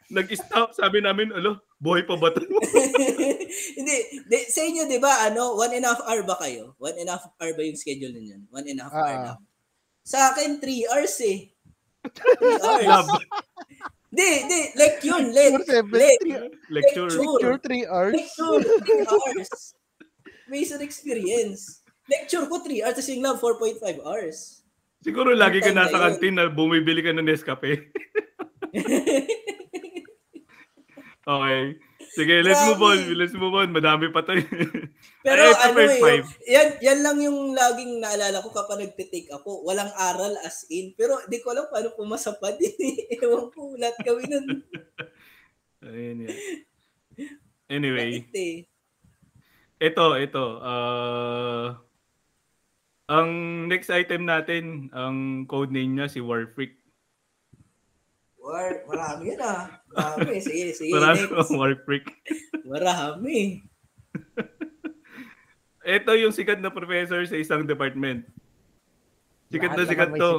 [0.07, 2.39] Nag-stop, sabi namin, alo, buhay pa ba to?
[3.77, 6.75] Hindi, di, sa inyo 'di ba ano, one and a half hour ba kayo?
[6.79, 8.47] One and a half hour ba yung schedule ninyo?
[8.49, 9.23] One and a half hour Ah.
[9.33, 9.39] lang.
[10.03, 11.51] Sa akin 3 hours eh.
[12.07, 12.87] 3 hours.
[12.87, 13.07] Lab,
[14.07, 16.47] Di, di, like yun, three, lecture.
[16.71, 17.09] lecture,
[17.59, 18.13] 3 hours.
[18.15, 19.49] lecture, 3 hours.
[20.47, 21.83] Based on experience.
[22.07, 24.63] Lecture ko 3 hours, tapos yung lab 4.5 hours.
[25.03, 27.91] Siguro lagi ka na nasa kantin na bumibili ka ng Nescafe.
[31.27, 31.63] okay.
[32.17, 32.97] Sige, let's move on.
[32.97, 33.13] Grabe.
[33.19, 33.69] Let's move on.
[33.69, 34.41] Madami pa tayo.
[35.25, 36.25] Pero Ay, ano first eh, five.
[36.47, 39.61] yan, yan lang yung laging naalala ko kapag nagte-take ako.
[39.67, 40.97] Walang aral as in.
[40.97, 42.73] Pero di ko alam paano pumasa pa din.
[42.79, 42.97] eh.
[43.21, 44.47] Ewan ko, lahat gawin nun.
[45.87, 46.37] Ayun yan.
[47.67, 48.63] Anyway, eh?
[49.77, 50.45] ito, ito.
[50.63, 51.75] Uh,
[53.11, 53.29] ang
[53.67, 56.76] next item natin, ang code name niya si Warfreak.
[58.47, 59.67] War, marami yan ah.
[59.91, 60.39] Marami.
[60.39, 60.95] Sige, sige.
[60.95, 61.35] Marami next.
[61.35, 62.05] ang Warfreak.
[62.63, 63.37] Marami.
[65.99, 68.23] Ito yung sikat na professor sa isang department.
[69.51, 70.33] Sikat na Lahat sikat naman may to.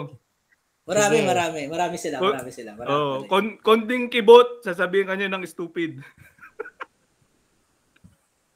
[0.88, 1.28] Marami, Sige.
[1.28, 1.60] marami.
[1.68, 2.70] Marami sila, Oh, marami sila.
[2.72, 3.28] Marami Oh, talaga.
[3.28, 6.00] kon konding kibot, sasabihin kanya ng stupid.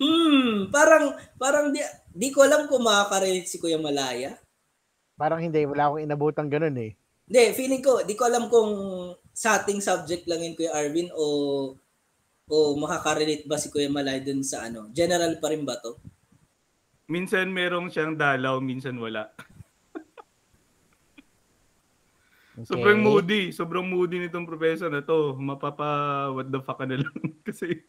[0.02, 1.78] Hmm, parang, parang di,
[2.10, 4.34] di ko alam kung makaka-relate si Kuya Malaya.
[5.14, 6.98] Parang hindi, wala akong inabutang ganun eh.
[7.30, 8.70] Hindi, feeling ko, di ko alam kung
[9.32, 11.26] sa ating subject lang yun Kuya Arvin o
[12.52, 14.92] o makaka-relate ba si Kuya Malaya dun sa ano?
[14.92, 15.96] General pa rin ba to?
[17.08, 19.32] Minsan merong siyang dalaw, minsan wala.
[22.52, 22.68] Okay.
[22.68, 23.42] Sobrang moody.
[23.48, 25.32] Sobrang moody nitong professor na to.
[25.40, 27.16] Mapapa what the fuck ka na lang.
[27.48, 27.80] Kasi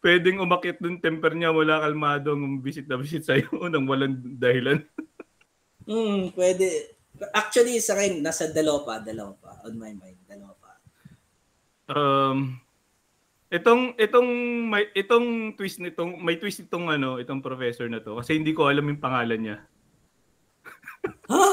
[0.00, 4.80] pwedeng umakit dun temper niya wala kalmadong visit na visit sa'yo nang walang dahilan.
[5.84, 6.96] Hmm, pwede.
[7.36, 9.60] Actually, sa akin, nasa dalawa pa, dalawa pa.
[9.68, 10.11] On my mind.
[11.90, 12.62] Um,
[13.52, 14.28] itong itong
[14.70, 18.70] may itong twist nitong may twist itong ano itong professor na to kasi hindi ko
[18.70, 19.56] alam yung pangalan niya.
[21.28, 21.44] Ha?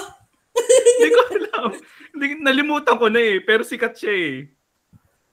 [0.99, 1.69] hindi ko alam.
[2.13, 4.35] Hindi, nalimutan ko na eh pero sikat siya eh.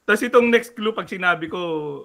[0.07, 1.59] Tapos itong next clue pag sinabi ko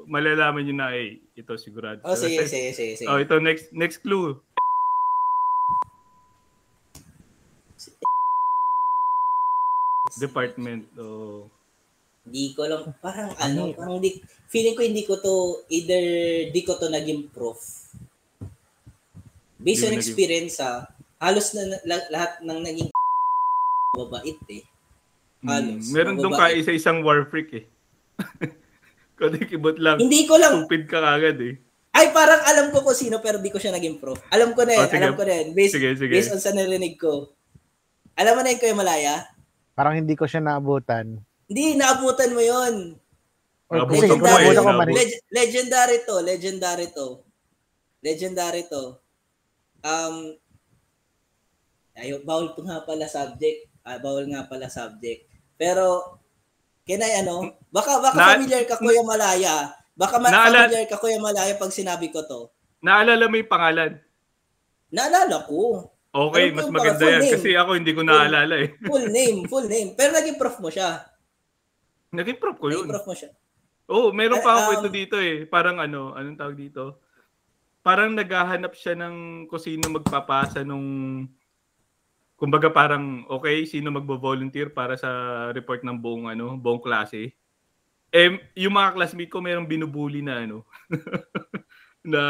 [0.09, 2.01] malalaman niyo na eh ito sigurado.
[2.01, 3.07] Oh, sige, sige, sige, sige.
[3.09, 4.37] Oh, ito next next clue.
[10.19, 10.91] Department.
[10.99, 11.47] Oh.
[12.31, 13.67] Hindi ko lang, parang Ano?
[13.67, 14.15] ano, parang di,
[14.47, 15.35] feeling ko hindi ko to,
[15.67, 15.99] either
[16.47, 17.59] di ko to naging prof.
[19.59, 20.87] Based Di on experience ha,
[21.19, 22.87] halos na, la- lahat ng naging
[23.91, 24.63] mababait eh.
[25.43, 25.83] Halos.
[25.83, 27.65] Hmm, meron doon ka isa-isang war freak eh.
[29.19, 29.99] Kundi kibot lang.
[29.99, 31.59] Hindi ko lang, Stupid ka agad eh.
[31.91, 34.23] ay parang alam ko kung sino pero di ko siya naging prof.
[34.31, 34.97] Alam ko na yun, Oh, sige.
[34.97, 35.47] alam ko na yun.
[35.51, 36.15] Based, Sige, sige.
[36.15, 37.27] based on sa narinig ko.
[38.15, 39.27] Alam mo na yun, Kuya Malaya?
[39.75, 41.19] Parang hindi ko siya naabutan.
[41.51, 42.95] Hindi, naabutan mo yun.
[43.67, 44.55] Naabutan ko eh.
[44.95, 47.07] Leg- legendary to, legendary to.
[47.99, 48.95] Legendary to.
[49.83, 50.31] Um,
[51.99, 53.67] ayo, bawal po nga pala subject.
[53.83, 55.27] Ah, bawal nga pala subject.
[55.59, 56.15] Pero,
[56.87, 57.59] can I ano?
[57.67, 59.75] Baka, baka Na- familiar ka, Kuya Malaya.
[59.91, 62.47] Baka ma- Naala- familiar ka, Kuya Malaya, pag sinabi ko to.
[62.79, 63.91] Naalala mo yung pangalan?
[64.87, 65.91] Naalala ko.
[66.15, 67.19] Okay, ko mas maganda yan.
[67.27, 67.33] name.
[67.35, 68.71] Kasi ako hindi ko naalala eh.
[68.87, 69.99] Full name, full name.
[69.99, 71.10] Pero naging prof mo siya.
[72.11, 72.85] Naging prof ko yun.
[72.85, 73.31] Naging prof mo siya.
[73.91, 75.43] Oo, oh, meron pa ako um, kwento dito eh.
[75.47, 77.03] Parang ano, anong tawag dito?
[77.83, 81.25] Parang naghahanap siya ng kung sino magpapasa nung
[82.41, 85.09] kumbaga parang okay, sino magbo-volunteer para sa
[85.53, 87.37] report ng buong ano, buong klase.
[88.11, 88.27] Eh,
[88.59, 90.67] yung mga classmate ko merong binubuli na ano
[92.11, 92.21] na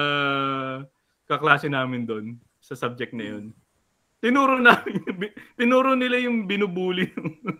[1.25, 2.25] kaklase namin doon
[2.61, 3.45] sa subject na yun.
[4.21, 5.01] Tinuro namin,
[5.59, 7.09] tinuro nila yung binubuli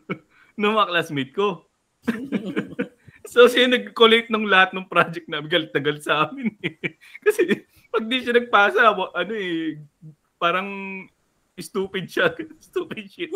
[0.59, 1.70] ng mga classmate ko.
[3.31, 6.51] So siya nag-collate ng lahat ng project na galit na galit sa amin.
[6.65, 6.97] eh.
[7.23, 9.77] Kasi pag di siya nagpasa, ano eh,
[10.41, 10.67] parang
[11.61, 12.33] stupid siya.
[12.67, 13.29] stupid shit.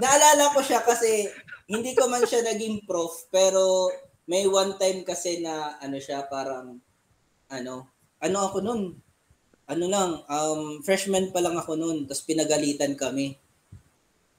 [0.00, 1.28] Naalala ko siya kasi
[1.68, 3.92] hindi ko man siya naging prof pero
[4.24, 6.80] may one time kasi na ano siya parang
[7.52, 7.88] ano
[8.24, 8.96] ano ako nun
[9.68, 13.36] ano lang um freshman pa lang ako nun tapos pinagalitan kami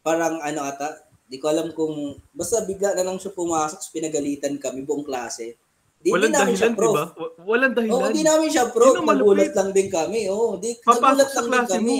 [0.01, 1.94] parang ano ata di ko alam kung
[2.30, 5.58] basta bigla na lang siya pumasok pinagalitan kami buong klase
[5.98, 7.06] di, Walang di namin siya dahilan, di prof ba?
[7.12, 7.94] Wa- Walang dahilan.
[7.98, 8.94] Oo, di namin siya prof.
[8.96, 10.20] Nagulat lang din kami.
[10.30, 11.82] Oo, di, nagulat lang din kami.
[11.82, 11.98] mo.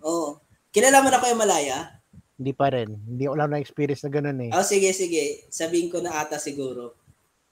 [0.00, 0.28] Oo.
[0.70, 1.78] Kilala mo na kayo Malaya?
[2.38, 2.88] Hindi pa rin.
[2.88, 4.50] Hindi ko lang na-experience na ganun eh.
[4.56, 5.44] Oh, sige, sige.
[5.48, 6.96] Sabihin ko na ata siguro.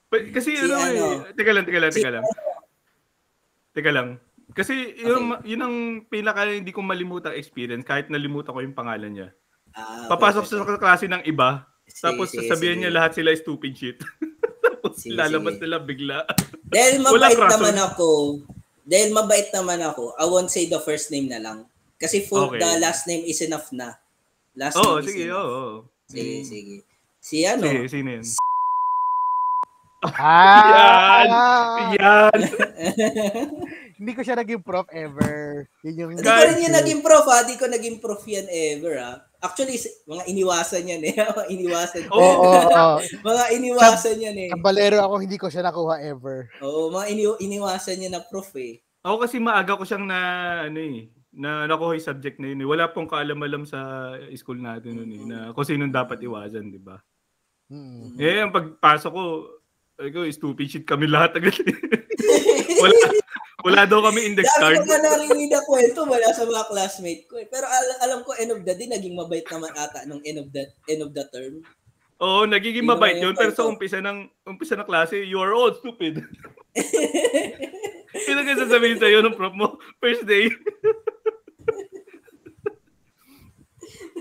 [0.09, 1.05] Pa- Kasi Si ano, ano?
[1.21, 2.25] eh, teka lang, teka lang, Si- teka lang.
[3.73, 4.07] Teka lang.
[4.49, 9.29] Kasi yun, yun ang pinaka hindi ko malimutang experience kahit nalimutan ko yung pangalan niya.
[9.73, 12.81] Ah, Papasok okay, sa klase ng iba, sige, tapos sige, sasabihin sige.
[12.85, 13.97] niya lahat sila stupid shit.
[14.63, 15.61] tapos Sige, lalabas sige.
[15.63, 16.19] nila bigla.
[16.65, 18.09] Dahil mabait naman ako,
[18.83, 21.67] dahil mabait naman ako, I won't say the first name na lang.
[21.97, 22.61] Kasi for Okay.
[22.61, 23.97] the last name is enough na.
[24.53, 25.41] Last Oo, name is sige, enough.
[25.41, 25.51] oo.
[25.51, 25.75] oo.
[26.07, 26.45] Sige, Mm.
[26.45, 26.75] sige.
[27.19, 27.63] Si ano?
[27.67, 28.25] Sige, sino yun?
[30.13, 31.91] Ah!
[31.97, 32.39] Yan!
[33.97, 35.65] Hindi ko siya naging prof ever.
[35.81, 36.09] Yun yung...
[36.13, 37.43] Hindi ko rin yung naging prof ha.
[37.43, 39.13] Hindi ko naging prof yan ever ha.
[39.37, 39.77] Actually,
[40.09, 41.13] mga iniwasan yan eh.
[41.37, 42.09] mga iniwasan.
[42.09, 42.97] Oo, oo, oo.
[43.29, 44.49] mga iniwasan yan eh.
[44.49, 46.49] Kabalero ako, hindi ko siya nakuha ever.
[46.65, 48.81] Oo, mga ini- iniwasan niya na prof eh.
[49.05, 50.19] Ako kasi maaga ko siyang na,
[50.65, 52.67] ano eh, na nakuha yung subject na yun eh.
[52.67, 56.97] Wala pong kaalam-alam sa school natin nun eh, na kung sinong dapat iwasan, di ba?
[57.69, 58.17] Hmm.
[58.17, 59.23] Eh, ang pagpasok ko,
[59.97, 61.57] ay ko, stupid shit kami lahat agad.
[62.83, 62.97] wala,
[63.65, 64.77] wala daw kami index Dami card.
[64.77, 67.49] ko nga narinig na kwento mula sa mga classmate ko eh.
[67.49, 70.53] Pero al- alam ko, end of the day, naging mabait naman ata nung end of
[70.53, 71.65] the end of the term.
[72.17, 75.73] Oo, nagiging Yun mabait yun, pero sa umpisa ng, umpisa ng klase, you are all
[75.73, 76.21] stupid.
[78.27, 80.49] Yun ang sasabihin sa'yo ng prof mo, first day.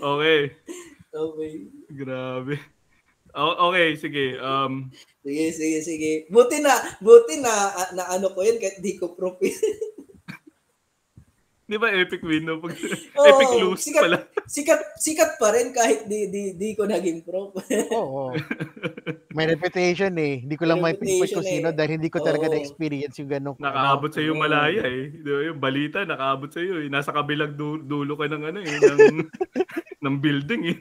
[0.04, 0.52] okay,
[1.16, 1.52] Okay.
[1.96, 2.60] grabe.
[3.37, 4.40] O- okay, sige.
[4.40, 4.88] Um,
[5.27, 6.12] Sige, sige, sige.
[6.31, 6.72] Buti na,
[7.03, 7.53] buti na,
[7.99, 9.51] na ano ko yun, kahit di ko yun.
[11.66, 12.62] di ba epic win no?
[12.62, 12.79] Pag,
[13.18, 14.18] Oo, epic lose sikat, pala.
[14.46, 17.50] Sikat, sikat pa rin kahit di, di, di ko naging prof.
[17.98, 18.31] Oo.
[19.35, 20.46] May reputation eh.
[20.46, 21.74] Hindi ko lang May pinpoint kung sino eh.
[21.74, 22.55] dahil hindi ko talaga Oo.
[22.55, 25.11] na-experience yung ganong Nakaabot sa iyo malaya eh.
[25.11, 26.87] Di ba, Yung balita nakaabot sa iyo eh.
[26.87, 29.26] Nasa kabilang du- dulo ka ng ano eh, ng
[30.07, 30.79] ng building eh.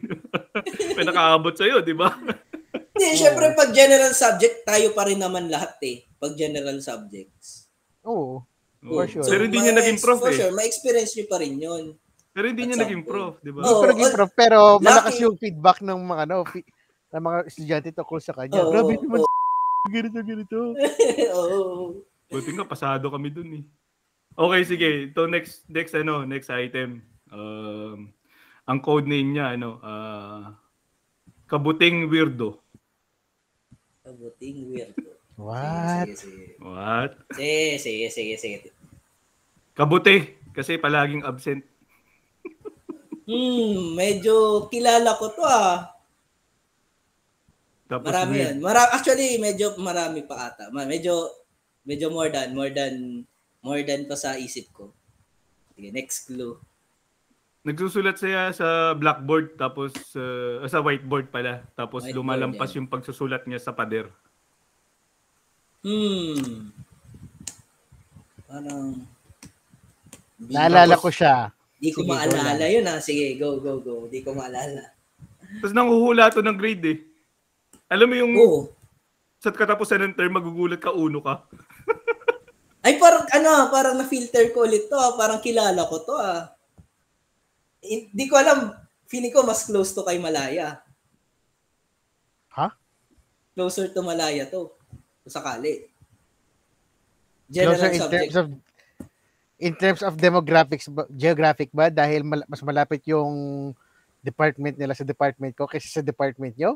[0.93, 2.13] May nakaabot sa iyo, di ba?
[2.95, 6.05] Hindi, syempre pag general subject, tayo pa rin naman lahat eh.
[6.15, 7.67] Pag general subjects.
[8.05, 8.45] Oo.
[8.45, 8.54] Oo.
[8.85, 9.25] For sure.
[9.25, 10.37] Pero hindi niya naging prof for eh.
[10.37, 11.83] sure, ma-experience nyo pa rin yun.
[12.35, 13.63] Pero hindi niya naging prof, di ba?
[13.63, 16.67] Hindi Oo, naging all- prof, pero malakas yung feedback ng mga ano, fi-
[17.15, 18.59] ng mga estudyante tungkol sa kanya.
[18.61, 19.31] Oo, Grabe naman oo.
[19.95, 20.59] ganito, ganito.
[21.39, 21.61] Oo.
[22.27, 23.63] Buti nga pasado kami dun eh.
[24.35, 24.89] Okay, sige.
[25.13, 26.99] Ito next next ano, next item.
[27.31, 28.11] Um,
[28.67, 30.57] ang code name niya ano, ah
[31.45, 32.57] Kabuting Weirdo.
[34.01, 35.13] Kabuting weirdo.
[35.37, 36.09] What?
[36.09, 36.43] Sige, sige.
[36.61, 37.11] What?
[37.37, 38.57] Sige, sige, sige, sige.
[39.75, 41.61] Kabuti kasi palaging absent.
[43.25, 45.91] Hmm, medyo kilala ko to ah.
[47.85, 48.57] Tapos Marami yan.
[48.63, 50.73] Mara- actually, medyo marami pa ata.
[50.73, 51.29] Medyo,
[51.85, 53.25] medyo more than, more than,
[53.61, 54.89] more than pa sa isip ko.
[55.75, 56.57] Sige, next clue.
[57.65, 61.65] Nagsusulat siya sa blackboard tapos uh, sa whiteboard pala.
[61.73, 62.85] Tapos Whiteboard, lumalampas yan.
[62.85, 64.09] yung pagsusulat niya sa pader.
[65.81, 66.69] Hmm.
[68.45, 69.01] Parang,
[70.39, 71.51] Naalala ko siya.
[71.75, 72.99] di ko Sige, maalala yun ah.
[72.99, 74.07] Sige, go, go, go.
[74.07, 74.91] Di ko maalala.
[75.59, 76.97] Tapos nanghuhula to ng grade eh.
[77.87, 78.59] Alam mo yung Oo.
[79.39, 81.45] sa katapusan ng term magugulat ka uno ka.
[82.85, 85.15] Ay, parang, ano, parang na-filter ko ulit to ah.
[85.15, 86.51] Parang kilala ko to ah.
[87.85, 88.73] Hindi ko alam.
[89.05, 90.81] Feeling ko mas close to kay Malaya.
[92.57, 92.73] Ha?
[93.53, 94.73] Closer to Malaya to.
[95.21, 95.85] Kung sakali.
[97.45, 98.29] General Closer in subject.
[98.33, 98.64] terms of
[99.57, 101.87] in terms of demographics, geographic ba?
[101.87, 103.71] Dahil mal- mas malapit yung
[104.19, 106.75] department nila sa department ko kaysa sa department nyo?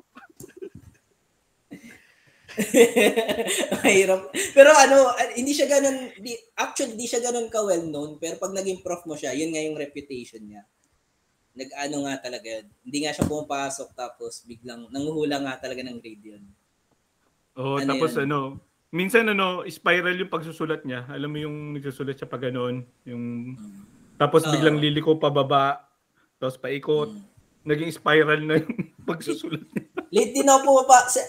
[3.84, 4.22] Mahirap.
[4.34, 8.36] Pero ano, ah, hindi siya ganun, di, actually, di siya ganun ka well known, pero
[8.38, 10.64] pag naging prof mo siya, yun nga yung reputation niya.
[11.56, 12.68] Nag-ano nga talaga yun.
[12.86, 16.44] Hindi nga siya pumapasok tapos biglang nanguhula nga talaga ng grade yun.
[17.60, 18.24] Oo, Ano tapos yun?
[18.30, 18.40] ano,
[18.90, 21.06] minsan ano, spiral yung pagsusulat niya.
[21.10, 23.56] Alam mo yung nagsusulat siya pa ganoon, yung
[24.20, 24.52] tapos Oo.
[24.52, 25.88] biglang liliko pababa,
[26.38, 27.24] tapos paikot, Mm.
[27.64, 28.76] naging spiral na yung
[29.10, 29.84] pagsusulat niya.
[30.10, 31.26] Late din ako pumapasok.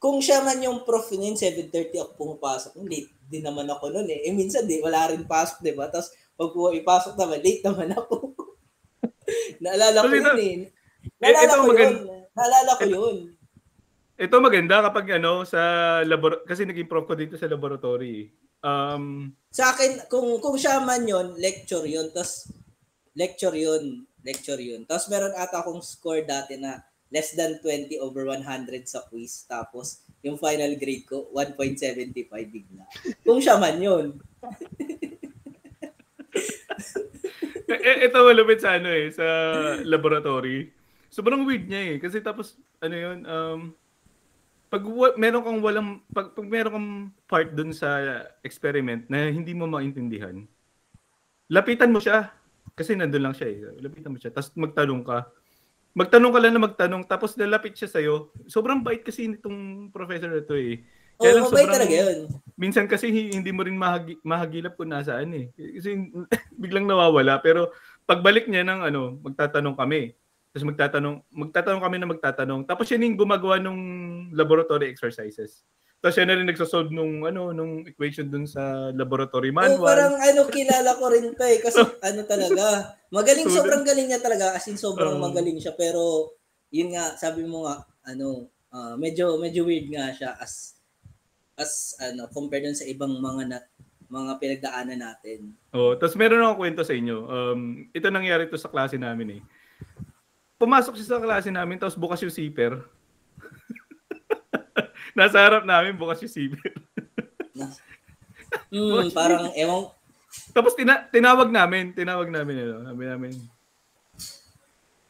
[0.00, 2.72] Kung siya man yung prof niya, 7.30 ako pumapasok.
[2.88, 4.24] Late din naman ako noon eh.
[4.24, 5.92] Eh minsan di, wala rin pasok, di ba?
[5.92, 6.08] Tapos
[6.40, 8.32] Pag ipasok naman, late naman ako.
[9.60, 10.56] Naalala ko Kasi yun eh.
[11.20, 11.94] Naalala ito ko yun.
[12.32, 13.16] Naalala ko yun.
[14.20, 18.28] Ito maganda kapag ano sa labor kasi naging prof ko dito sa laboratory.
[18.60, 22.12] Um, Sa akin, kung kung siya man yun, lecture yun.
[22.12, 22.52] Tapos,
[23.16, 24.04] lecture yun.
[24.20, 24.84] Lecture yun.
[24.84, 28.44] Tapos meron ata akong score dati na less than 20 over 100
[28.84, 29.48] sa quiz.
[29.48, 32.84] Tapos, yung final grade ko, 1.75 bigla.
[33.24, 34.20] Kung siya man yun.
[37.72, 39.24] eh, ito malupit sa ano eh, sa
[39.80, 40.68] laboratory.
[41.08, 41.98] Sobrang weird niya eh.
[41.98, 43.72] Kasi tapos, ano yun, um,
[44.70, 46.90] pag wa- meron kang walang, pag, pag meron kang
[47.26, 47.90] part dun sa
[48.40, 50.46] experiment na hindi mo maintindihan,
[51.46, 52.30] lapitan mo siya.
[52.70, 53.58] Kasi nandun lang siya eh.
[53.76, 54.30] Lapitan mo siya.
[54.30, 55.26] Tapos magtanong ka.
[55.90, 58.30] Magtanong ka lang na magtanong, tapos lalapit siya sa'yo.
[58.46, 60.86] Sobrang bait kasi nitong professor na to eh.
[61.18, 62.18] Kaya lang mabait sobrang- talaga yun.
[62.54, 65.44] minsan kasi hi- hindi mo rin mahagi, mahagilap kung nasaan eh.
[65.50, 65.98] Kasi
[66.62, 67.42] biglang nawawala.
[67.42, 67.74] Pero
[68.06, 70.14] pagbalik niya ng ano, magtatanong kami.
[70.50, 72.60] Tapos magtatanong, magtatanong kami na magtatanong.
[72.66, 73.78] Tapos siya yung gumagawa ng
[74.34, 75.62] laboratory exercises.
[76.02, 79.84] Tapos siya na rin nagsosolve nung ano nung equation dun sa laboratory manual.
[79.84, 81.60] parang ano, kilala ko rin to eh.
[81.62, 84.56] Kasi ano talaga, magaling, sobrang galing niya talaga.
[84.56, 85.22] As in, sobrang Oo.
[85.22, 85.76] magaling siya.
[85.78, 86.34] Pero,
[86.74, 90.74] yun nga, sabi mo nga, ano, ah, medyo, medyo weird nga siya as,
[91.54, 93.58] as, ano, compared dun sa ibang mga na,
[94.10, 95.54] mga pinagdaanan natin.
[95.70, 97.16] Oh, tapos meron akong kwento sa inyo.
[97.30, 97.60] Um,
[97.94, 99.42] ito nangyari to sa klase namin eh.
[100.60, 102.84] Pumasok siya sa klase namin tapos bukas yung zipper.
[105.16, 106.72] Nasa harap namin bukas yung zipper.
[108.66, 109.94] Hmm, parang, ewan,
[110.50, 113.32] Tapos tina- tinawag namin, tinawag namin ano, sabi namin.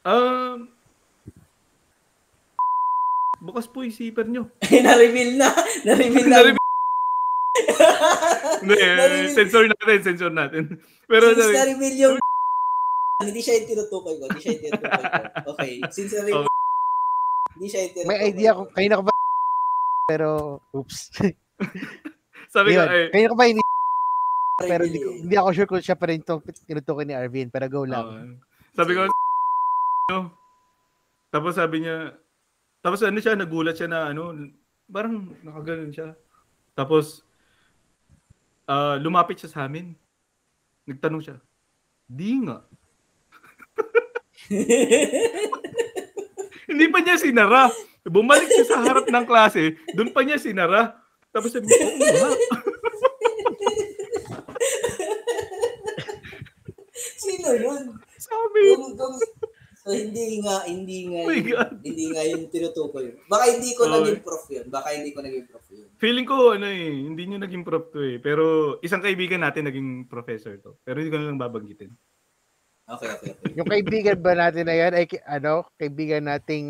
[0.05, 0.69] Um,
[3.41, 4.45] bukas po yung zipper nyo.
[4.85, 5.49] na-reveal na,
[5.89, 6.37] na-reveal na.
[6.37, 6.69] Narinig-
[8.61, 10.77] Hindi, eh, sensor natin, sensor natin.
[11.09, 12.17] Pero Since sabi, na-reveal yung
[13.27, 15.23] hindi siya yung tinutukoy ko, hindi siya yung tinutukoy ko.
[15.57, 16.49] Okay, since na-reveal
[17.57, 19.15] hindi siya yung tinutukoy May idea ko, kayo na ko ba?
[20.11, 20.29] Pero,
[20.73, 20.99] oops.
[22.55, 23.63] sabi ko, Yun, eh, kayo na ko ba ini
[24.61, 27.65] pero hindi, ko, hindi ako sure kung siya pa rin itong tinutukoy ni Arvin, pero
[27.73, 28.37] go lang.
[28.77, 30.21] Sabi ko, no?
[31.33, 32.13] Tapos sabi niya,
[32.83, 34.35] tapos ano siya, nagulat siya na ano,
[34.91, 36.11] parang nakaganon siya.
[36.75, 37.23] Tapos,
[38.67, 39.95] ah, lumapit siya sa amin.
[40.91, 41.37] Nagtanong siya,
[42.11, 42.67] di nga.
[46.71, 47.71] Hindi pa niya sinara.
[48.03, 50.97] Bumalik siya sa harap ng klase, doon pa niya sinara.
[51.31, 52.29] Tapos sabi ko, nga.
[57.21, 57.83] Sino yun?
[58.17, 59.17] Sabi, Kung, kung,
[59.81, 63.15] so hindi nga, hindi nga, Oh yun, hindi nga yung tinutukoy.
[63.31, 63.93] Baka hindi ko Oh.
[64.01, 64.67] naging prof yun.
[64.69, 65.89] Baka hindi ko naging prof yun.
[65.97, 68.17] Feeling ko ano eh, hindi nyo naging prof to eh.
[68.19, 70.77] Pero isang kaibigan natin naging professor to.
[70.83, 71.93] Pero hindi ko na lang babanggitin.
[72.91, 73.53] Okay, okay, okay.
[73.55, 76.67] Yung kaibigan ba natin na yan, ay, ano, kaibigan nating,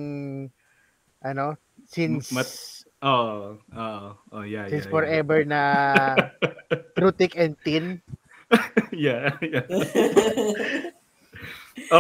[1.24, 1.56] ano,
[1.88, 3.56] since, Mat- Oo.
[3.56, 4.09] Oo.
[4.37, 5.61] Oh, yeah, since yeah, forever na
[6.96, 8.00] through thick and thin.
[8.90, 9.38] Yeah.
[9.38, 9.62] yeah.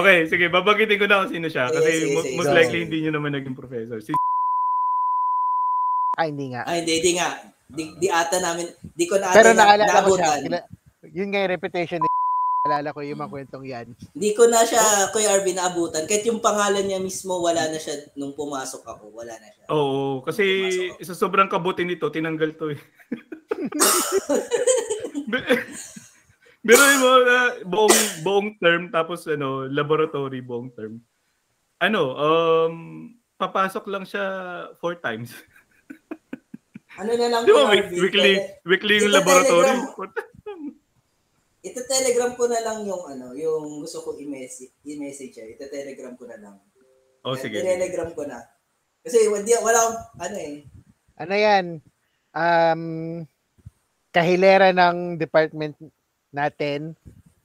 [0.02, 0.50] okay, sige.
[0.50, 1.70] Babanggitin ko na kung sino siya.
[1.70, 2.56] Kasi Sige, sige, mo- sige, most go.
[2.58, 4.02] likely hindi nyo naman naging professor.
[4.02, 4.10] Si
[6.18, 6.66] Ay, hindi nga.
[6.66, 7.28] Ay, hindi, hindi nga.
[7.70, 10.58] Di, di ata namin, di ko na ata Pero na, naalala ko siya.
[11.06, 12.09] yun nga yung reputation ni
[12.70, 13.86] Naalala ko yung mga kwentong yan.
[14.14, 14.78] Hindi ko na siya,
[15.10, 16.06] Kuya Arvin, naabutan.
[16.06, 19.10] Kahit yung pangalan niya mismo, wala na siya nung pumasok ako.
[19.10, 19.66] Wala na siya.
[19.74, 20.70] Oo, kasi
[21.02, 22.78] sa sobrang kabuti nito, tinanggal to eh.
[26.60, 31.02] Pero mo na buong buong term tapos ano, laboratory buong term.
[31.82, 32.74] Ano, um
[33.34, 34.22] papasok lang siya
[34.78, 35.34] four times.
[37.00, 37.98] Ano na lang, Di ba Kuya week- Arvin?
[37.98, 39.72] weekly weekly yung laboratory.
[41.60, 45.46] Ito telegram ko na lang yung ano, yung gusto ko i-message, i-message siya.
[45.56, 46.56] Ito telegram ko na lang.
[47.20, 47.60] Oh sige.
[47.60, 48.40] Telegram ko na.
[49.04, 50.54] Kasi hindi wala akong ano eh.
[51.20, 51.66] Ano yan?
[52.32, 52.82] Um,
[54.08, 55.76] kahilera ng department
[56.32, 56.96] natin,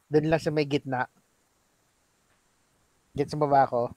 [0.07, 1.11] doon lang sa may gitna.
[3.15, 3.91] Gets mo ba ako?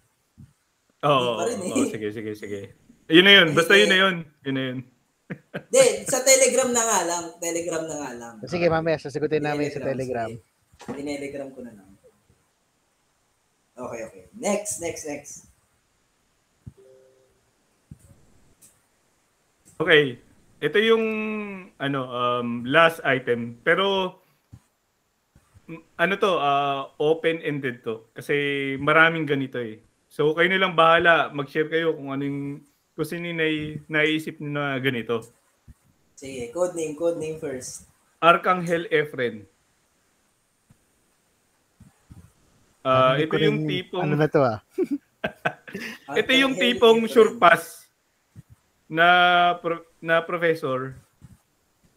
[1.06, 1.74] Oo, rin eh.
[1.78, 2.60] oh, sige, sige, sige.
[3.06, 3.48] Yun na yun.
[3.54, 4.16] Basta yun na yun.
[4.42, 4.78] Yun na yun.
[5.68, 7.24] Hindi, sa Telegram na nga lang.
[7.36, 8.34] Telegram na nga lang.
[8.48, 10.32] Sige, mamaya, sasagutin namin sa Telegram.
[10.32, 10.56] sige.
[10.86, 11.88] Tinelegram ko na lang.
[13.78, 14.24] Okay, okay.
[14.34, 15.34] Next, next, next.
[19.78, 20.18] Okay.
[20.58, 21.04] Ito yung
[21.78, 24.18] ano um last item pero
[25.94, 29.78] ano to uh, open-ended to kasi maraming ganito eh.
[30.10, 32.66] So kayo na lang bahala mag-share kayo kung anong
[32.99, 35.22] kung sino nai, naisip na ganito.
[36.18, 37.86] Sige, code name, code name first.
[38.18, 39.46] Arcangel Efren.
[42.82, 44.59] Ah, Hindi ito rin- yung tipong Ano na to ah?
[46.18, 47.86] ito yung tipong sure pass
[48.90, 49.07] na
[49.62, 50.99] pro- na professor.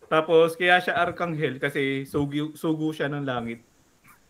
[0.05, 3.65] Tapos kaya siya arkanghel kasi sugu, sugu siya ng langit.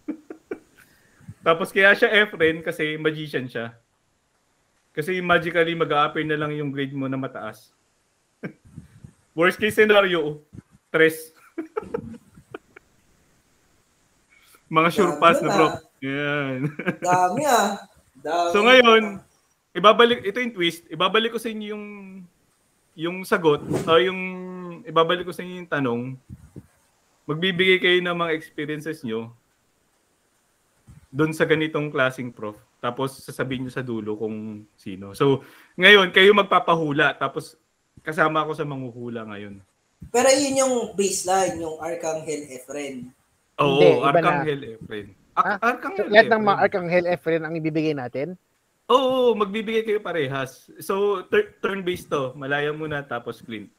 [1.43, 3.76] Tapos kaya siya Efren kasi magician siya.
[4.91, 7.71] Kasi magically mag-a-appear na lang yung grade mo na mataas.
[9.37, 10.43] Worst case scenario,
[10.91, 11.31] tres.
[14.71, 15.67] Mga sure pass na bro.
[15.67, 15.75] ah.
[15.99, 16.71] Yan.
[17.03, 17.75] Dami ah.
[18.15, 18.51] Dami.
[18.55, 19.19] So ngayon,
[19.75, 21.85] ibabalik ito yung twist, ibabalik ko sa inyo yung
[22.95, 24.19] yung sagot o yung
[24.83, 26.01] ibabalik ko sa inyo yung tanong.
[27.27, 29.31] Magbibigay kayo ng mga experiences nyo
[31.11, 32.55] doon sa ganitong klasing prof.
[32.82, 35.13] Tapos sasabihin nyo sa dulo kung sino.
[35.13, 35.45] So,
[35.77, 37.13] ngayon, kayo magpapahula.
[37.13, 37.53] Tapos,
[38.01, 39.61] kasama ako sa manghuhula ngayon.
[40.09, 43.13] Pero yun yung baseline, yung Archangel Efren.
[43.61, 43.89] Oo, Hindi.
[44.01, 45.07] Arkanghel Efren.
[45.32, 46.41] Ar- Ah, Arkanghel Lahat ng Efren.
[46.43, 48.34] mga Arkanghel Efren ang ibibigay natin?
[48.89, 50.73] Oo, magbibigay kayo parehas.
[50.82, 52.34] So, tur- turn-based to.
[52.34, 53.69] Malaya muna, tapos Clint.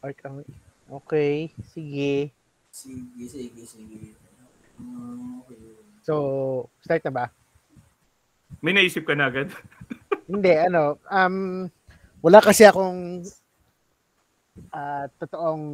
[0.00, 0.48] Arkanghel.
[0.86, 2.32] Okay, sige.
[2.70, 4.16] Sige, sige, sige.
[5.38, 5.60] Okay.
[6.02, 6.14] So,
[6.80, 7.26] start na ba?
[8.64, 9.52] May naisip ka na agad?
[10.30, 11.68] Hindi, ano, um,
[12.24, 13.20] wala kasi akong
[14.72, 15.64] ah, totoong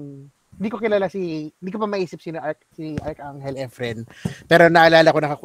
[0.60, 4.04] hindi ko kilala si hindi ko pa maisip si Ark si Archangel Efren.
[4.44, 5.38] Pero naalala ko na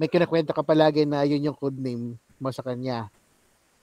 [0.00, 3.12] may kinakwento ka palagi na yun yung code name mo sa kanya.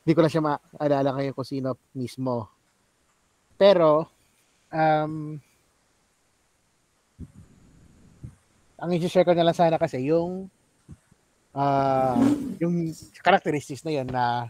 [0.02, 2.50] Hindi ko na siya maalala ngayon kung sino mismo.
[3.54, 4.10] Pero
[4.74, 5.38] um
[8.80, 10.50] ang i-share ko na lang sana kasi yung
[11.60, 12.16] ah
[12.64, 12.88] yung
[13.20, 14.48] characteristics na yun na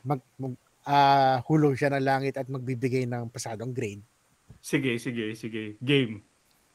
[0.00, 0.54] mag, mag
[0.86, 4.00] ah, hulog siya ng langit at magbibigay ng pasadong grade.
[4.62, 5.74] Sige, sige, sige.
[5.82, 6.22] Game.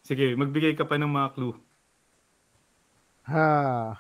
[0.03, 1.55] Sige, magbigay ka pa ng mga clue.
[3.32, 3.95] Ha.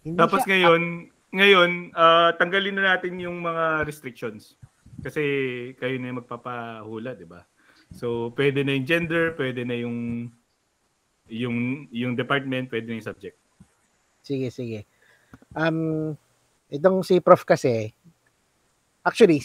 [0.00, 0.82] Hindi Tapos siya- ngayon,
[1.34, 4.54] ngayon, ah, tanggalin na natin yung mga restrictions.
[5.00, 5.22] Kasi
[5.80, 7.42] kayo na yung magpapahula, di ba?
[7.90, 10.30] So, pwede na yung gender, pwede na yung
[11.30, 13.38] yung yung department, pwede na yung subject.
[14.22, 14.86] Sige, sige.
[15.54, 16.14] Um,
[16.70, 17.90] itong si Prof kasi,
[19.02, 19.42] actually,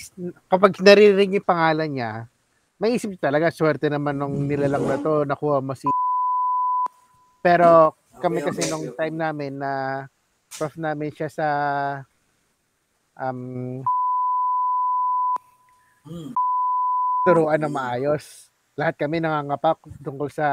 [0.49, 2.11] kapag naririnig yung pangalan niya,
[2.77, 5.87] may isip talaga, swerte naman nung nilalang na to, nakuha mo si
[7.39, 10.03] Pero kami kasi nung time namin na
[10.49, 11.47] prof namin siya sa
[13.15, 13.83] um.
[17.25, 18.53] Turuan na maayos.
[18.77, 20.45] Lahat kami nangangapak tungkol sa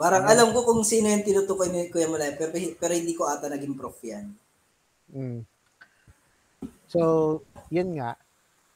[0.00, 0.32] Parang Ano?
[0.32, 3.76] alam ko kung sino yung tinutukoy ni Kuya Malay, pero, pero hindi ko ata naging
[3.76, 4.32] prof yan.
[5.12, 5.44] Mm.
[6.88, 7.00] So,
[7.68, 8.16] yun nga.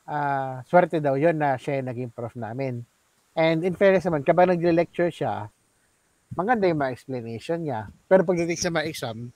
[0.05, 2.85] ah swerte daw yun na siya yung naging prof namin.
[3.33, 5.49] And in fairness naman, kapag nagle-lecture siya,
[6.37, 7.89] maganda yung mga explanation niya.
[8.05, 9.33] Pero pagdating sa mga exam,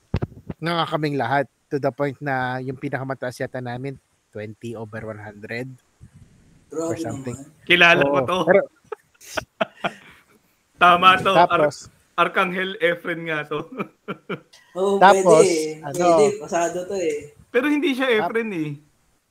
[0.61, 3.97] nga kaming lahat to the point na yung pinakamataas yata namin,
[4.29, 5.88] 20 over 100.
[6.69, 7.33] Grabe Or something.
[7.35, 7.65] naman.
[7.65, 8.23] Kilala ko Oo.
[8.23, 8.37] to.
[8.45, 8.61] Pero
[10.77, 11.31] Tama to.
[11.31, 11.75] Ar- tapos,
[12.15, 13.59] Arkanghel Efren nga to.
[14.79, 15.79] Oo, Tapos, pwede.
[15.81, 15.95] ano?
[15.95, 17.35] Pwede, pasado to eh.
[17.49, 18.69] Pero hindi siya Efren eh.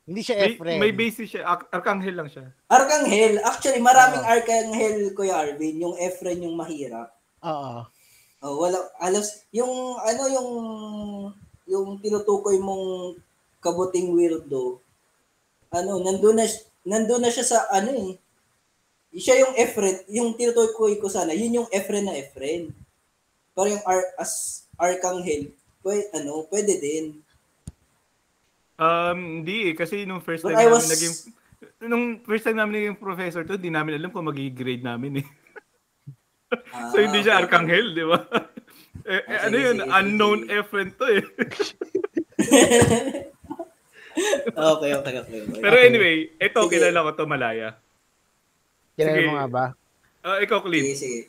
[0.02, 0.78] hindi siya May, Efren.
[0.80, 1.44] may basis siya.
[1.44, 2.48] Ar- Arkanghel lang siya.
[2.66, 4.30] Arkanghel, actually maraming Oo.
[4.30, 7.12] Arkanghel, Kuya Arvin, yung Efren yung mahirap.
[7.44, 7.84] Oo.
[8.38, 9.68] Oh, wala alos yung
[9.98, 10.48] ano yung
[11.66, 13.18] yung tinutukoy mong
[13.58, 14.78] kabuting weirdo.
[15.68, 16.46] Ano, nandoon na
[16.82, 18.12] nandoon na siya sa ano eh.
[19.10, 22.70] Siya yung Efren, yung tinutukoy ko sana, yun yung Efren na Efren.
[23.52, 25.50] Pero yung Ar, as Arkanghel,
[25.80, 27.04] pwede, ano, pwede din.
[28.78, 29.74] Um, hindi eh.
[29.74, 31.14] Kasi nung first But time I namin was- naging...
[31.80, 35.28] Nung first time namin naging professor to, di namin alam kung magiging grade namin eh.
[36.70, 37.42] Ah, So hindi siya okay.
[37.44, 38.18] Arkanghel, di ba?
[39.02, 39.76] eh, eh, Ah, ano yun?
[39.82, 40.38] Unknown.
[40.46, 41.24] Efren to eh.
[44.52, 45.38] okay, okay, okay.
[45.44, 45.60] okay.
[45.60, 46.70] Pero anyway, ito Sige.
[46.74, 47.68] kilala ko to Malaya.
[48.94, 49.26] Kilala Sige.
[49.26, 49.64] mo nga ba?
[50.20, 50.98] Ah, ikaw, Sige, Clint.
[50.98, 51.20] sige.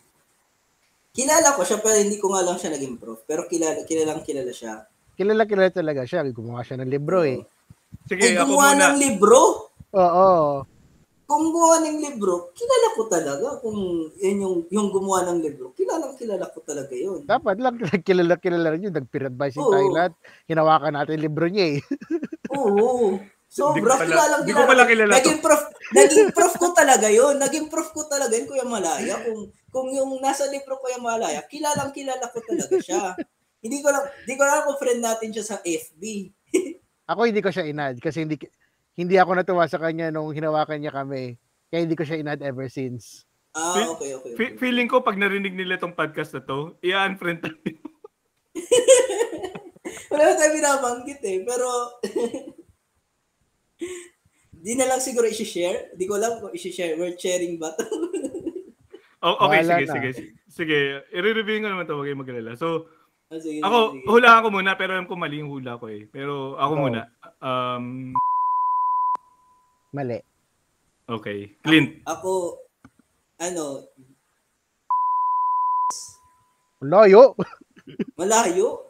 [1.10, 3.22] Kilala ko siya pero hindi ko nga lang siya naging prof.
[3.26, 4.86] Pero kilala, kilalang kilala siya.
[5.14, 6.24] Kilala kilala talaga siya.
[6.30, 7.44] Gumawa siya ng libro eh.
[8.06, 8.86] Sige, Ay, ako gumawa muna.
[8.86, 9.40] ng libro?
[9.98, 10.30] Oo.
[11.30, 13.78] Kung gumawa ng libro, kilala ko talaga kung
[14.18, 15.70] yun yung, yung gumawa ng libro.
[15.78, 17.22] Kilalang kilala ko talaga yun.
[17.26, 17.78] Dapat lang
[18.08, 18.96] kilala kilala rin yun.
[18.98, 19.70] Nag-peer-advising Oo.
[19.74, 20.14] tayo lahat.
[20.50, 21.80] Hinawakan natin yung libro niya eh.
[22.54, 23.18] Oo.
[23.50, 25.16] Sobra, pala- kilalang di ko pala kilala to.
[25.18, 27.34] Naging prof, naging prof ko talaga yun.
[27.41, 29.26] Naging prof ko talaga yun, Kuya Malaya.
[29.26, 33.18] Kung, kung yung nasa libro Kuya Malaya, kilalang kilala ko talaga siya.
[33.66, 36.04] hindi ko lang, hindi ko lang kung friend natin siya sa FB.
[37.10, 38.38] Ako hindi ko siya inad kasi hindi
[38.93, 41.41] hindi ako natuwa sa kanya nung hinawakan niya kami.
[41.74, 43.26] Kaya hindi ko siya inad ever since.
[43.58, 44.38] Ah, okay, okay.
[44.38, 44.62] Okay.
[44.62, 47.58] feeling ko pag narinig nila tong podcast na to, i-unfriend tayo.
[50.10, 51.38] Wala na tayo binabanggit eh.
[51.43, 51.68] Pero,
[54.60, 55.93] di na lang siguro isi-share.
[55.93, 56.95] Di ko alam kung isi-share.
[56.95, 57.72] We're sharing ba?
[59.22, 59.93] O- okay, Bahala sige, na.
[59.93, 60.30] sige, sige.
[60.49, 60.78] Sige,
[61.14, 62.51] i-review ko naman to, huwag kayong magalala.
[62.57, 62.89] So,
[63.30, 64.05] Ah, sige, ako, sige.
[64.10, 66.10] hulaan ko muna, pero alam ko mali yung hula ko eh.
[66.10, 66.82] Pero ako Oh.
[66.82, 67.01] muna.
[67.38, 67.86] Um,
[69.89, 70.18] Mali.
[71.05, 71.53] okay.
[71.62, 72.01] Clint.
[72.03, 72.57] Ako,
[73.38, 73.86] ano,
[76.82, 77.36] Layo.
[78.16, 78.89] malayo.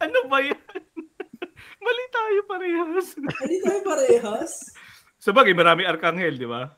[0.00, 0.56] Ano ba yan?
[1.86, 3.06] mali tayo parehas.
[3.16, 4.52] Hindi tayo parehas.
[5.22, 6.68] Sabagay, marami arkanghel, di ba?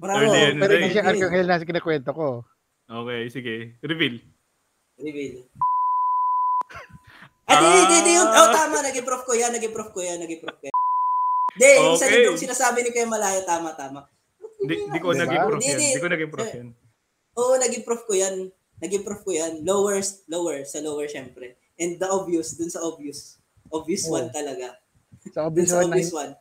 [0.00, 0.20] Bravo.
[0.24, 2.28] Early Pero hindi siya Arcangel na kinakwento ko.
[2.88, 3.54] Okay, sige.
[3.84, 4.16] Reveal.
[4.98, 5.34] Reveal.
[7.50, 8.30] Ah, di, di, di, yun.
[8.30, 10.76] Oh, tama, naging prof ko yan, naging prof ko yan, naging prof ko yan.
[11.58, 12.22] Di, yung sa Okay.
[12.22, 14.06] librong sinasabi ni Kuya Malaya, tama, tama.
[14.62, 15.26] Di, di ko Diba?
[15.26, 15.78] naging prof Di, yan.
[15.82, 15.88] di.
[15.90, 16.68] Di ko naging prof yan.
[17.34, 18.34] Oo, naging prof ko yan.
[18.78, 19.66] Naging prof ko yan.
[19.66, 19.98] Lower,
[20.30, 21.58] lower, sa lower syempre.
[21.80, 23.40] And the obvious, dun sa obvious.
[23.72, 24.14] Obvious Oh.
[24.14, 24.76] one talaga.
[25.26, 26.32] Sa Dun obvious sa one, obvious one.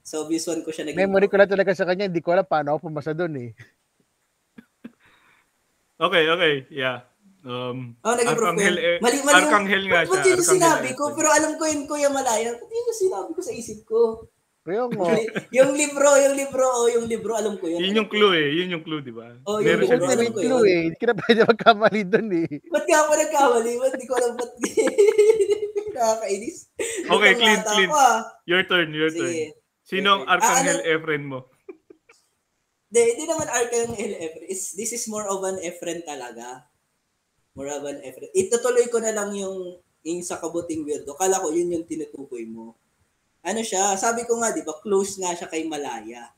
[0.00, 2.46] Sa obvious one ko siya naging memory ko lang talaga sa kanya, hindi ko alam
[2.46, 3.50] paano ako pumasa doon eh.
[6.00, 6.54] Okay, okay.
[6.72, 7.04] Yeah.
[7.40, 10.12] Um, Oh, naging prof ko Arkanghel, eh, Mali, mali yung- Arkanghel nga siya.
[10.12, 11.12] Ba't yun sinabi ko?
[11.12, 12.56] Pero alam ko yun, Kuya Malaya.
[12.56, 14.24] Ba't yun yung sinabi ko sa isip ko?
[14.60, 15.08] Pero mo,
[15.50, 17.80] yung libro, yung libro, oh, yung libro, alam ko yun.
[17.80, 18.48] Yun yung clue eh.
[18.60, 19.32] Yun yung clue, di ba?
[19.48, 20.32] Oh, yun Meron yung ko yun.
[20.36, 20.80] clue eh.
[20.86, 22.50] Hindi ka na pwede magkamali doon eh.
[22.68, 23.72] Ba't ka ako nagkamali?
[23.80, 24.52] Ba't di ko alam ba't
[25.96, 26.56] nakakainis?
[27.02, 27.92] Okay, Clint, Clint.
[27.92, 28.20] ah.
[28.44, 29.32] Your turn, your turn.
[29.32, 29.56] Sige.
[29.80, 30.86] Sino ang Ah, Arkanghel ano?
[30.86, 31.38] Efren mo?
[32.90, 34.44] Hindi, hindi naman Archangel Efren.
[34.44, 36.66] It's, this is more of an Efren talaga.
[37.54, 38.28] More of an Efren.
[38.32, 41.14] Itutuloy ko na lang yung, yung sa kabuting weirdo.
[41.14, 42.76] Kala ko yun yung tinutukoy mo.
[43.40, 46.28] Ano siya, sabi ko nga, di ba, close nga siya kay Malaya.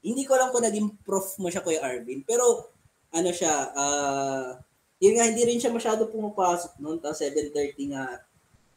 [0.00, 2.24] Hindi ko alam kung naging prof mo siya, Kuya Arvin.
[2.24, 2.72] Pero,
[3.12, 4.56] ano siya, ah,
[4.96, 6.98] yun nga, hindi rin siya masyado pumapasok noon.
[7.04, 8.24] Tapos 7.30 nga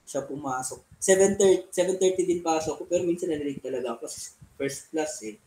[0.06, 0.84] siya pumasok.
[1.00, 5.40] 7.30, 7.30 din pasok ko, pero minsan narinig talaga ako sa first class eh.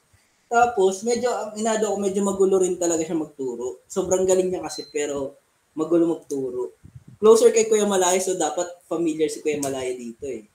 [0.48, 1.28] Tapos, medyo,
[1.60, 3.84] inado ko, medyo magulo rin talaga siya magturo.
[3.84, 5.36] Sobrang galing niya kasi, pero
[5.76, 6.74] magulo magturo.
[7.20, 10.48] Closer kay Kuya Malaya, so dapat familiar si Kuya Malaya dito eh.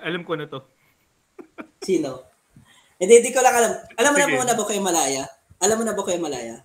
[0.00, 0.64] Alam ko na to.
[1.86, 2.24] Sino?
[2.96, 3.72] Hindi, hindi ko lang alam.
[3.98, 4.36] Alam mo na Sige.
[4.38, 5.24] po na ba Kuya Malaya?
[5.60, 6.56] Alam mo na ba Kuya Malaya?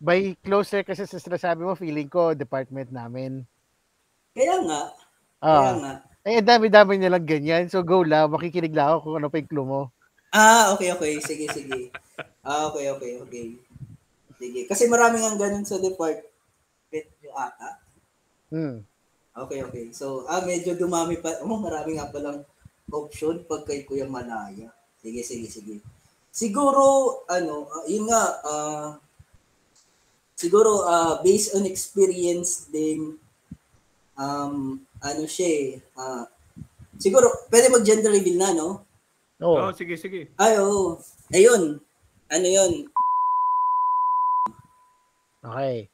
[0.00, 3.44] By closer kasi sa sinasabi mo, feeling ko, department namin.
[4.32, 4.82] Kaya nga.
[5.42, 5.92] Kaya Ah, nga.
[6.24, 7.68] eh, ang dami-dami nilang ganyan.
[7.68, 8.32] So, go lang.
[8.32, 9.82] Makikinig lang ako kung ano pa yung clue mo.
[10.30, 11.18] Ah, okay, okay.
[11.20, 11.90] Sige, sige.
[12.40, 13.44] Ah, okay, okay, okay.
[14.38, 14.60] Sige.
[14.64, 16.24] Kasi maraming ang ganun sa department
[17.20, 17.68] yung ata.
[18.48, 18.86] Hmm.
[19.30, 19.84] Okay, okay.
[19.94, 21.38] So, ah, medyo dumami pa.
[21.46, 22.42] Oh, marami nga palang
[22.90, 24.74] option pag kay Kuya Malaya.
[24.98, 25.76] Sige, sige, sige.
[26.34, 28.88] Siguro, ano, ah, yun nga, ah,
[30.34, 33.14] siguro, ah, based on experience din,
[34.18, 36.26] um, ano siya eh, ah,
[36.98, 38.82] siguro, pwede mag-gender reveal na, no?
[39.40, 39.72] Oh, Oo.
[39.72, 40.28] sige, sige.
[40.36, 41.00] Ay, oo.
[41.32, 41.80] Ayun.
[42.28, 42.72] Ano yun?
[45.40, 45.88] Okay.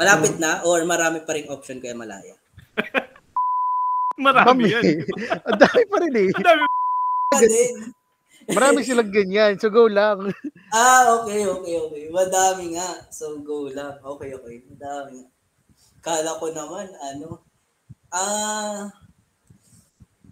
[0.00, 2.32] Malapit na or marami pa ring option kaya Malaya?
[4.20, 5.04] Marami yan.
[5.48, 6.28] ang dami pa rin eh.
[6.32, 6.64] Ang dami.
[7.48, 7.76] Din.
[8.56, 9.56] Marami silang ganyan.
[9.56, 10.32] So, go lang.
[10.72, 12.04] Ah, okay, okay, okay.
[12.12, 12.88] Madami nga.
[13.08, 13.96] So, go lang.
[14.00, 14.60] Okay, okay.
[14.68, 15.30] Madami nga.
[16.00, 17.44] Kala ko naman, ano,
[18.12, 18.88] ah,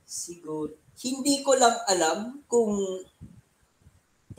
[0.09, 0.73] siguro,
[1.05, 2.73] hindi ko lang alam kung,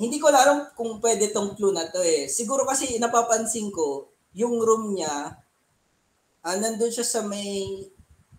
[0.01, 2.25] hindi ko lang alam kung pwede tong clue na to eh.
[2.25, 5.35] Siguro kasi napapansin ko, yung room niya,
[6.39, 7.83] ah, nandun siya sa may,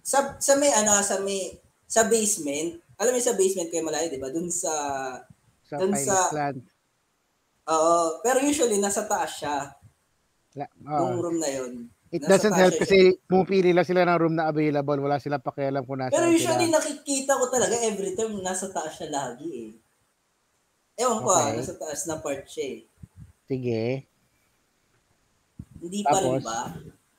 [0.01, 2.79] sa, sa may, ano, sa may, sa basement.
[2.97, 4.29] Alam mo sa basement kayo malayo, di ba?
[4.29, 4.73] Dun sa,
[5.65, 6.59] Sa Dun sa- plant.
[7.65, 9.71] Oo, pero usually nasa taas siya,
[10.53, 11.87] La, yung room na yun.
[12.11, 14.99] it nasa doesn't help kasi pumipili lang sila ng room na available.
[14.99, 16.75] Wala silang pakialam kung nasa Pero usually sila.
[16.75, 19.71] nakikita ko talaga every time nasa taas siya lagi eh.
[20.99, 22.79] Ewan ko ah, nasa taas na part siya eh.
[23.47, 24.10] Sige.
[25.81, 26.45] Hindi pa rin Tapos?
[26.45, 26.61] ba?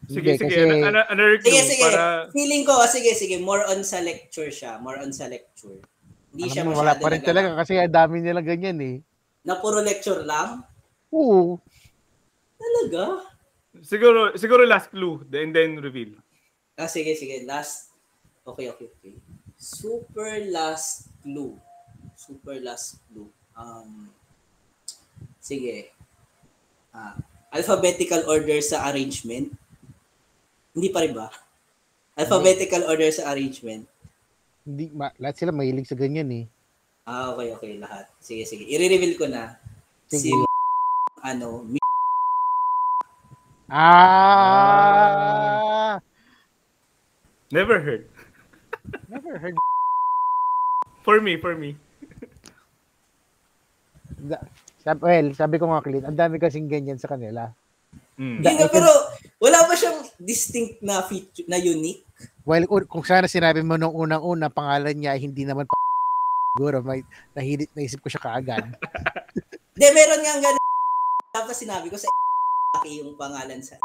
[0.06, 0.50] Sige, sige.
[0.50, 1.84] kasi- Ano- ano- Another clue Sige, sige.
[1.84, 2.04] para...
[2.34, 3.36] Feeling ko, sige, sige.
[3.38, 4.78] More on sa lecture siya.
[4.78, 5.78] More on sa lecture.
[6.32, 8.96] Hindi Alam siya mo, wala pa rin talaga kasi ang dami nilang ganyan eh.
[9.44, 10.64] Na puro lecture lang?
[11.12, 11.60] Oo.
[12.56, 13.26] Talaga?
[13.82, 16.16] Siguro, siguro last clue, and then reveal.
[16.78, 17.44] Ah, sige, sige.
[17.44, 17.92] Last.
[18.48, 19.14] Okay, okay, okay.
[19.60, 21.56] Super last clue.
[22.16, 23.28] Super last clue.
[23.54, 24.08] Um,
[25.38, 25.92] sige.
[26.92, 27.16] Ah,
[27.52, 29.52] alphabetical order sa arrangement.
[30.72, 31.28] Hindi pa rin ba?
[32.16, 33.84] Alphabetical order sa arrangement.
[34.64, 36.48] Hindi, ma, lahat sila mahilig sa ganyan eh.
[37.04, 37.76] Ah, okay, okay.
[37.76, 38.08] Lahat.
[38.24, 38.64] Sige, sige.
[38.72, 39.60] I-reveal ko na.
[40.08, 40.48] Si Sige.
[41.30, 41.80] ano, mi-
[43.72, 44.72] Ah!
[47.52, 48.08] Never heard.
[49.12, 49.56] Never heard.
[51.04, 51.76] For me, for me.
[54.82, 57.54] Sabi, well, sabi ko nga, Clint, ang dami kasing ganyan sa kanila.
[58.18, 58.42] Mm.
[58.42, 58.90] Hindi nga, pero
[59.38, 62.02] wala ba siyang distinct na feature, na unique?
[62.46, 65.78] Well, un- kung sana sinabi mo nung unang-una, pangalan niya, ay hindi naman pa
[66.58, 68.66] siguro, may nahilit, naisip ko siya kaagad.
[69.72, 70.66] Hindi, meron nga ganun.
[71.32, 72.12] Tapos sinabi ko sa
[72.84, 73.80] yung pangalan sa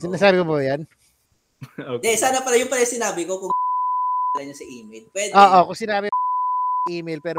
[0.00, 0.80] Sinasabi ko ba yan?
[2.00, 2.16] Hindi, Okay.
[2.16, 3.52] sana pala yung pala yung sinabi ko kung
[4.32, 5.04] pangalan niya sa email.
[5.12, 5.32] Pwede.
[5.36, 6.08] Oo, kung sinabi
[6.88, 7.38] email, pero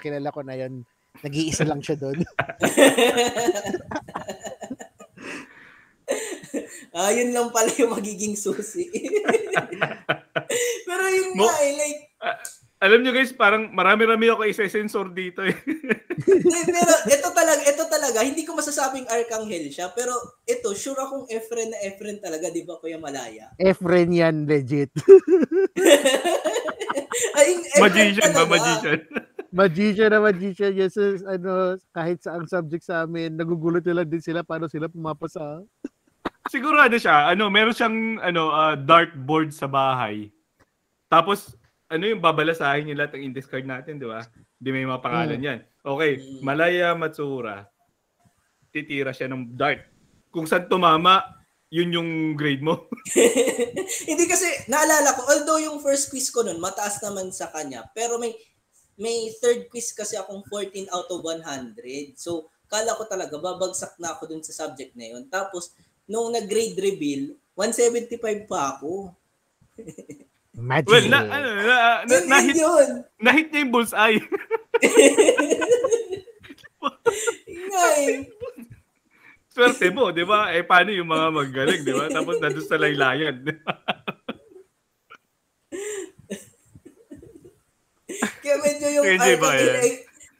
[0.00, 0.88] kilala ko na yun.
[1.20, 2.16] Nag-iisa lang siya doon.
[6.92, 8.84] Ah, yun lang pala yung magiging susi.
[10.88, 12.00] pero yun Mo- nga eh, like,
[12.84, 15.56] Alam nyo guys, parang marami-rami ako isa-sensor dito eh.
[16.68, 20.12] Pero ito talaga, ito talaga, hindi ko masasabing Arcangel siya, pero
[20.44, 23.54] ito, sure akong Efren na Efren talaga, di ba, Kuya Malaya?
[23.56, 24.92] Efren yan, legit.
[27.38, 28.44] Ay, Efren magician ba?
[28.44, 28.52] talaga.
[28.52, 29.00] Magician.
[29.52, 30.72] Magician na magician.
[30.72, 30.96] Yes,
[31.28, 35.60] ano, kahit sa ang subject sa amin, nagugulat na lang din sila paano sila pumapasa.
[36.48, 40.32] Sigurado siya, ano, meron siyang ano, ah, dartboard sa bahay.
[41.12, 41.52] Tapos,
[41.92, 44.24] ano yung babalasahin yung lahat ng in-discard natin, di ba?
[44.56, 45.60] Di may mga pangalan yan.
[45.84, 46.40] Okay, Mm.
[46.40, 47.68] Malaya Matsura.
[48.72, 49.84] Titira siya ng dart.
[50.32, 51.20] Kung saan tumama,
[51.68, 52.88] yun yung grade mo.
[54.08, 58.16] hindi kasi, naalala ko, although yung first quiz ko nun, mataas naman sa kanya, pero
[58.16, 58.32] may
[58.96, 62.16] may third quiz kasi akong 14 out of 100.
[62.16, 65.28] So, kala ko talaga, babagsak na ako dun sa subject na yun.
[65.28, 65.76] Tapos,
[66.08, 69.12] nung nag-grade reveal, 175 pa ako.
[70.52, 70.88] Magic.
[70.88, 72.88] Well, na, ano, na, na, Yun, na-hit, yun yun.
[73.16, 74.20] na-hit niya yung bullseye.
[77.72, 78.16] Nga eh.
[79.52, 80.52] Swerte mo, di ba?
[80.52, 82.08] Eh, paano yung mga magaling, di ba?
[82.08, 83.36] Tapos nandun sa laylayan.
[83.44, 83.72] di ba?
[88.42, 89.74] Kaya medyo yung Enjoy ba yan?
[89.80, 89.94] eh,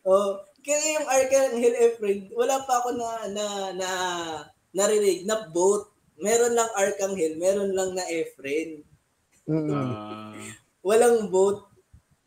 [0.05, 0.31] oh,
[0.63, 3.45] kaya yung Arcangel Efren, wala pa ako na, na,
[3.75, 3.89] na,
[4.71, 5.91] narinig na both.
[6.17, 8.05] Meron lang Arcangel, meron lang na.
[9.43, 9.75] Mm-mm.
[9.75, 10.39] Ah,
[10.81, 11.67] Walang both.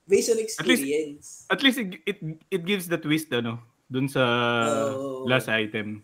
[0.06, 1.50] Based on least- experience.
[1.50, 2.20] at least it, it,
[2.52, 3.58] it gives the twist, ano?
[3.88, 4.22] Dun sa
[4.92, 5.26] Oo.
[5.26, 6.04] last item.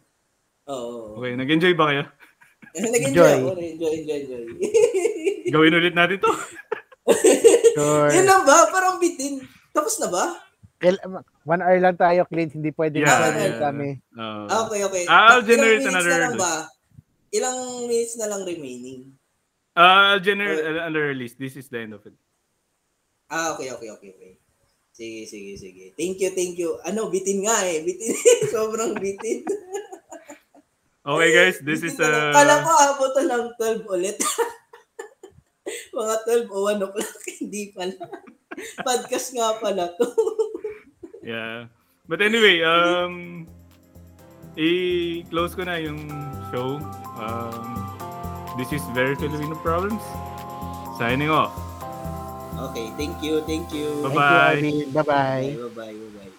[0.66, 1.20] Oo.
[1.20, 2.04] Okay, nag-enjoy ba kayo?
[2.72, 3.34] Nag-enjoy Enjoy.
[3.36, 3.50] ako.
[3.60, 4.44] Enjoy, enjoy, enjoy.
[5.52, 6.32] Gawin ulit natin to.
[7.72, 8.12] Sure.
[8.12, 8.68] Yun lang ba?
[8.68, 9.40] Parang bitin.
[9.72, 10.26] Tapos na ba?
[10.78, 11.02] Kail-
[11.44, 12.52] one hour lang tayo, Clint.
[12.52, 13.60] Hindi pwede Yeah, na yeah.
[13.60, 13.90] kami.
[14.12, 15.04] Uh, Ah, okay, okay.
[15.06, 16.54] I'll Ilang generate minutes another- na lang ba?
[17.32, 19.02] Ilang minutes na lang remaining?
[19.74, 21.32] uh, generate another release.
[21.34, 22.12] This is the end of it.
[23.26, 24.34] Ah, okay, okay, okay, okay.
[24.92, 25.84] Sige, sige, sige.
[25.96, 26.76] Thank you, thank you.
[26.84, 27.80] Ano, bitin nga eh.
[27.80, 28.12] Bitin.
[28.54, 29.48] Sobrang bitin.
[31.02, 32.22] Okay guys, this is Bitin na lang.
[32.22, 34.18] uh, Kala ko abutan ng 12 ulit.
[35.98, 36.16] Mga
[36.46, 37.18] 12 o 1 o'clock.
[37.42, 37.96] Hindi pala.
[38.88, 40.08] Podcast nga pala to.
[41.22, 41.70] Yeah.
[42.10, 43.46] But anyway, um
[44.58, 46.10] i-close ko na yung
[46.50, 46.82] show.
[47.22, 47.78] Um
[48.58, 50.02] this is Very Filipino Problems.
[50.98, 51.54] Signing off.
[52.58, 54.02] Okay, thank you, thank you.
[54.02, 54.66] Bye-bye.
[54.66, 54.88] Thank you.
[54.90, 55.46] Bye-bye.
[55.54, 56.31] Bye, bye, bye, bye.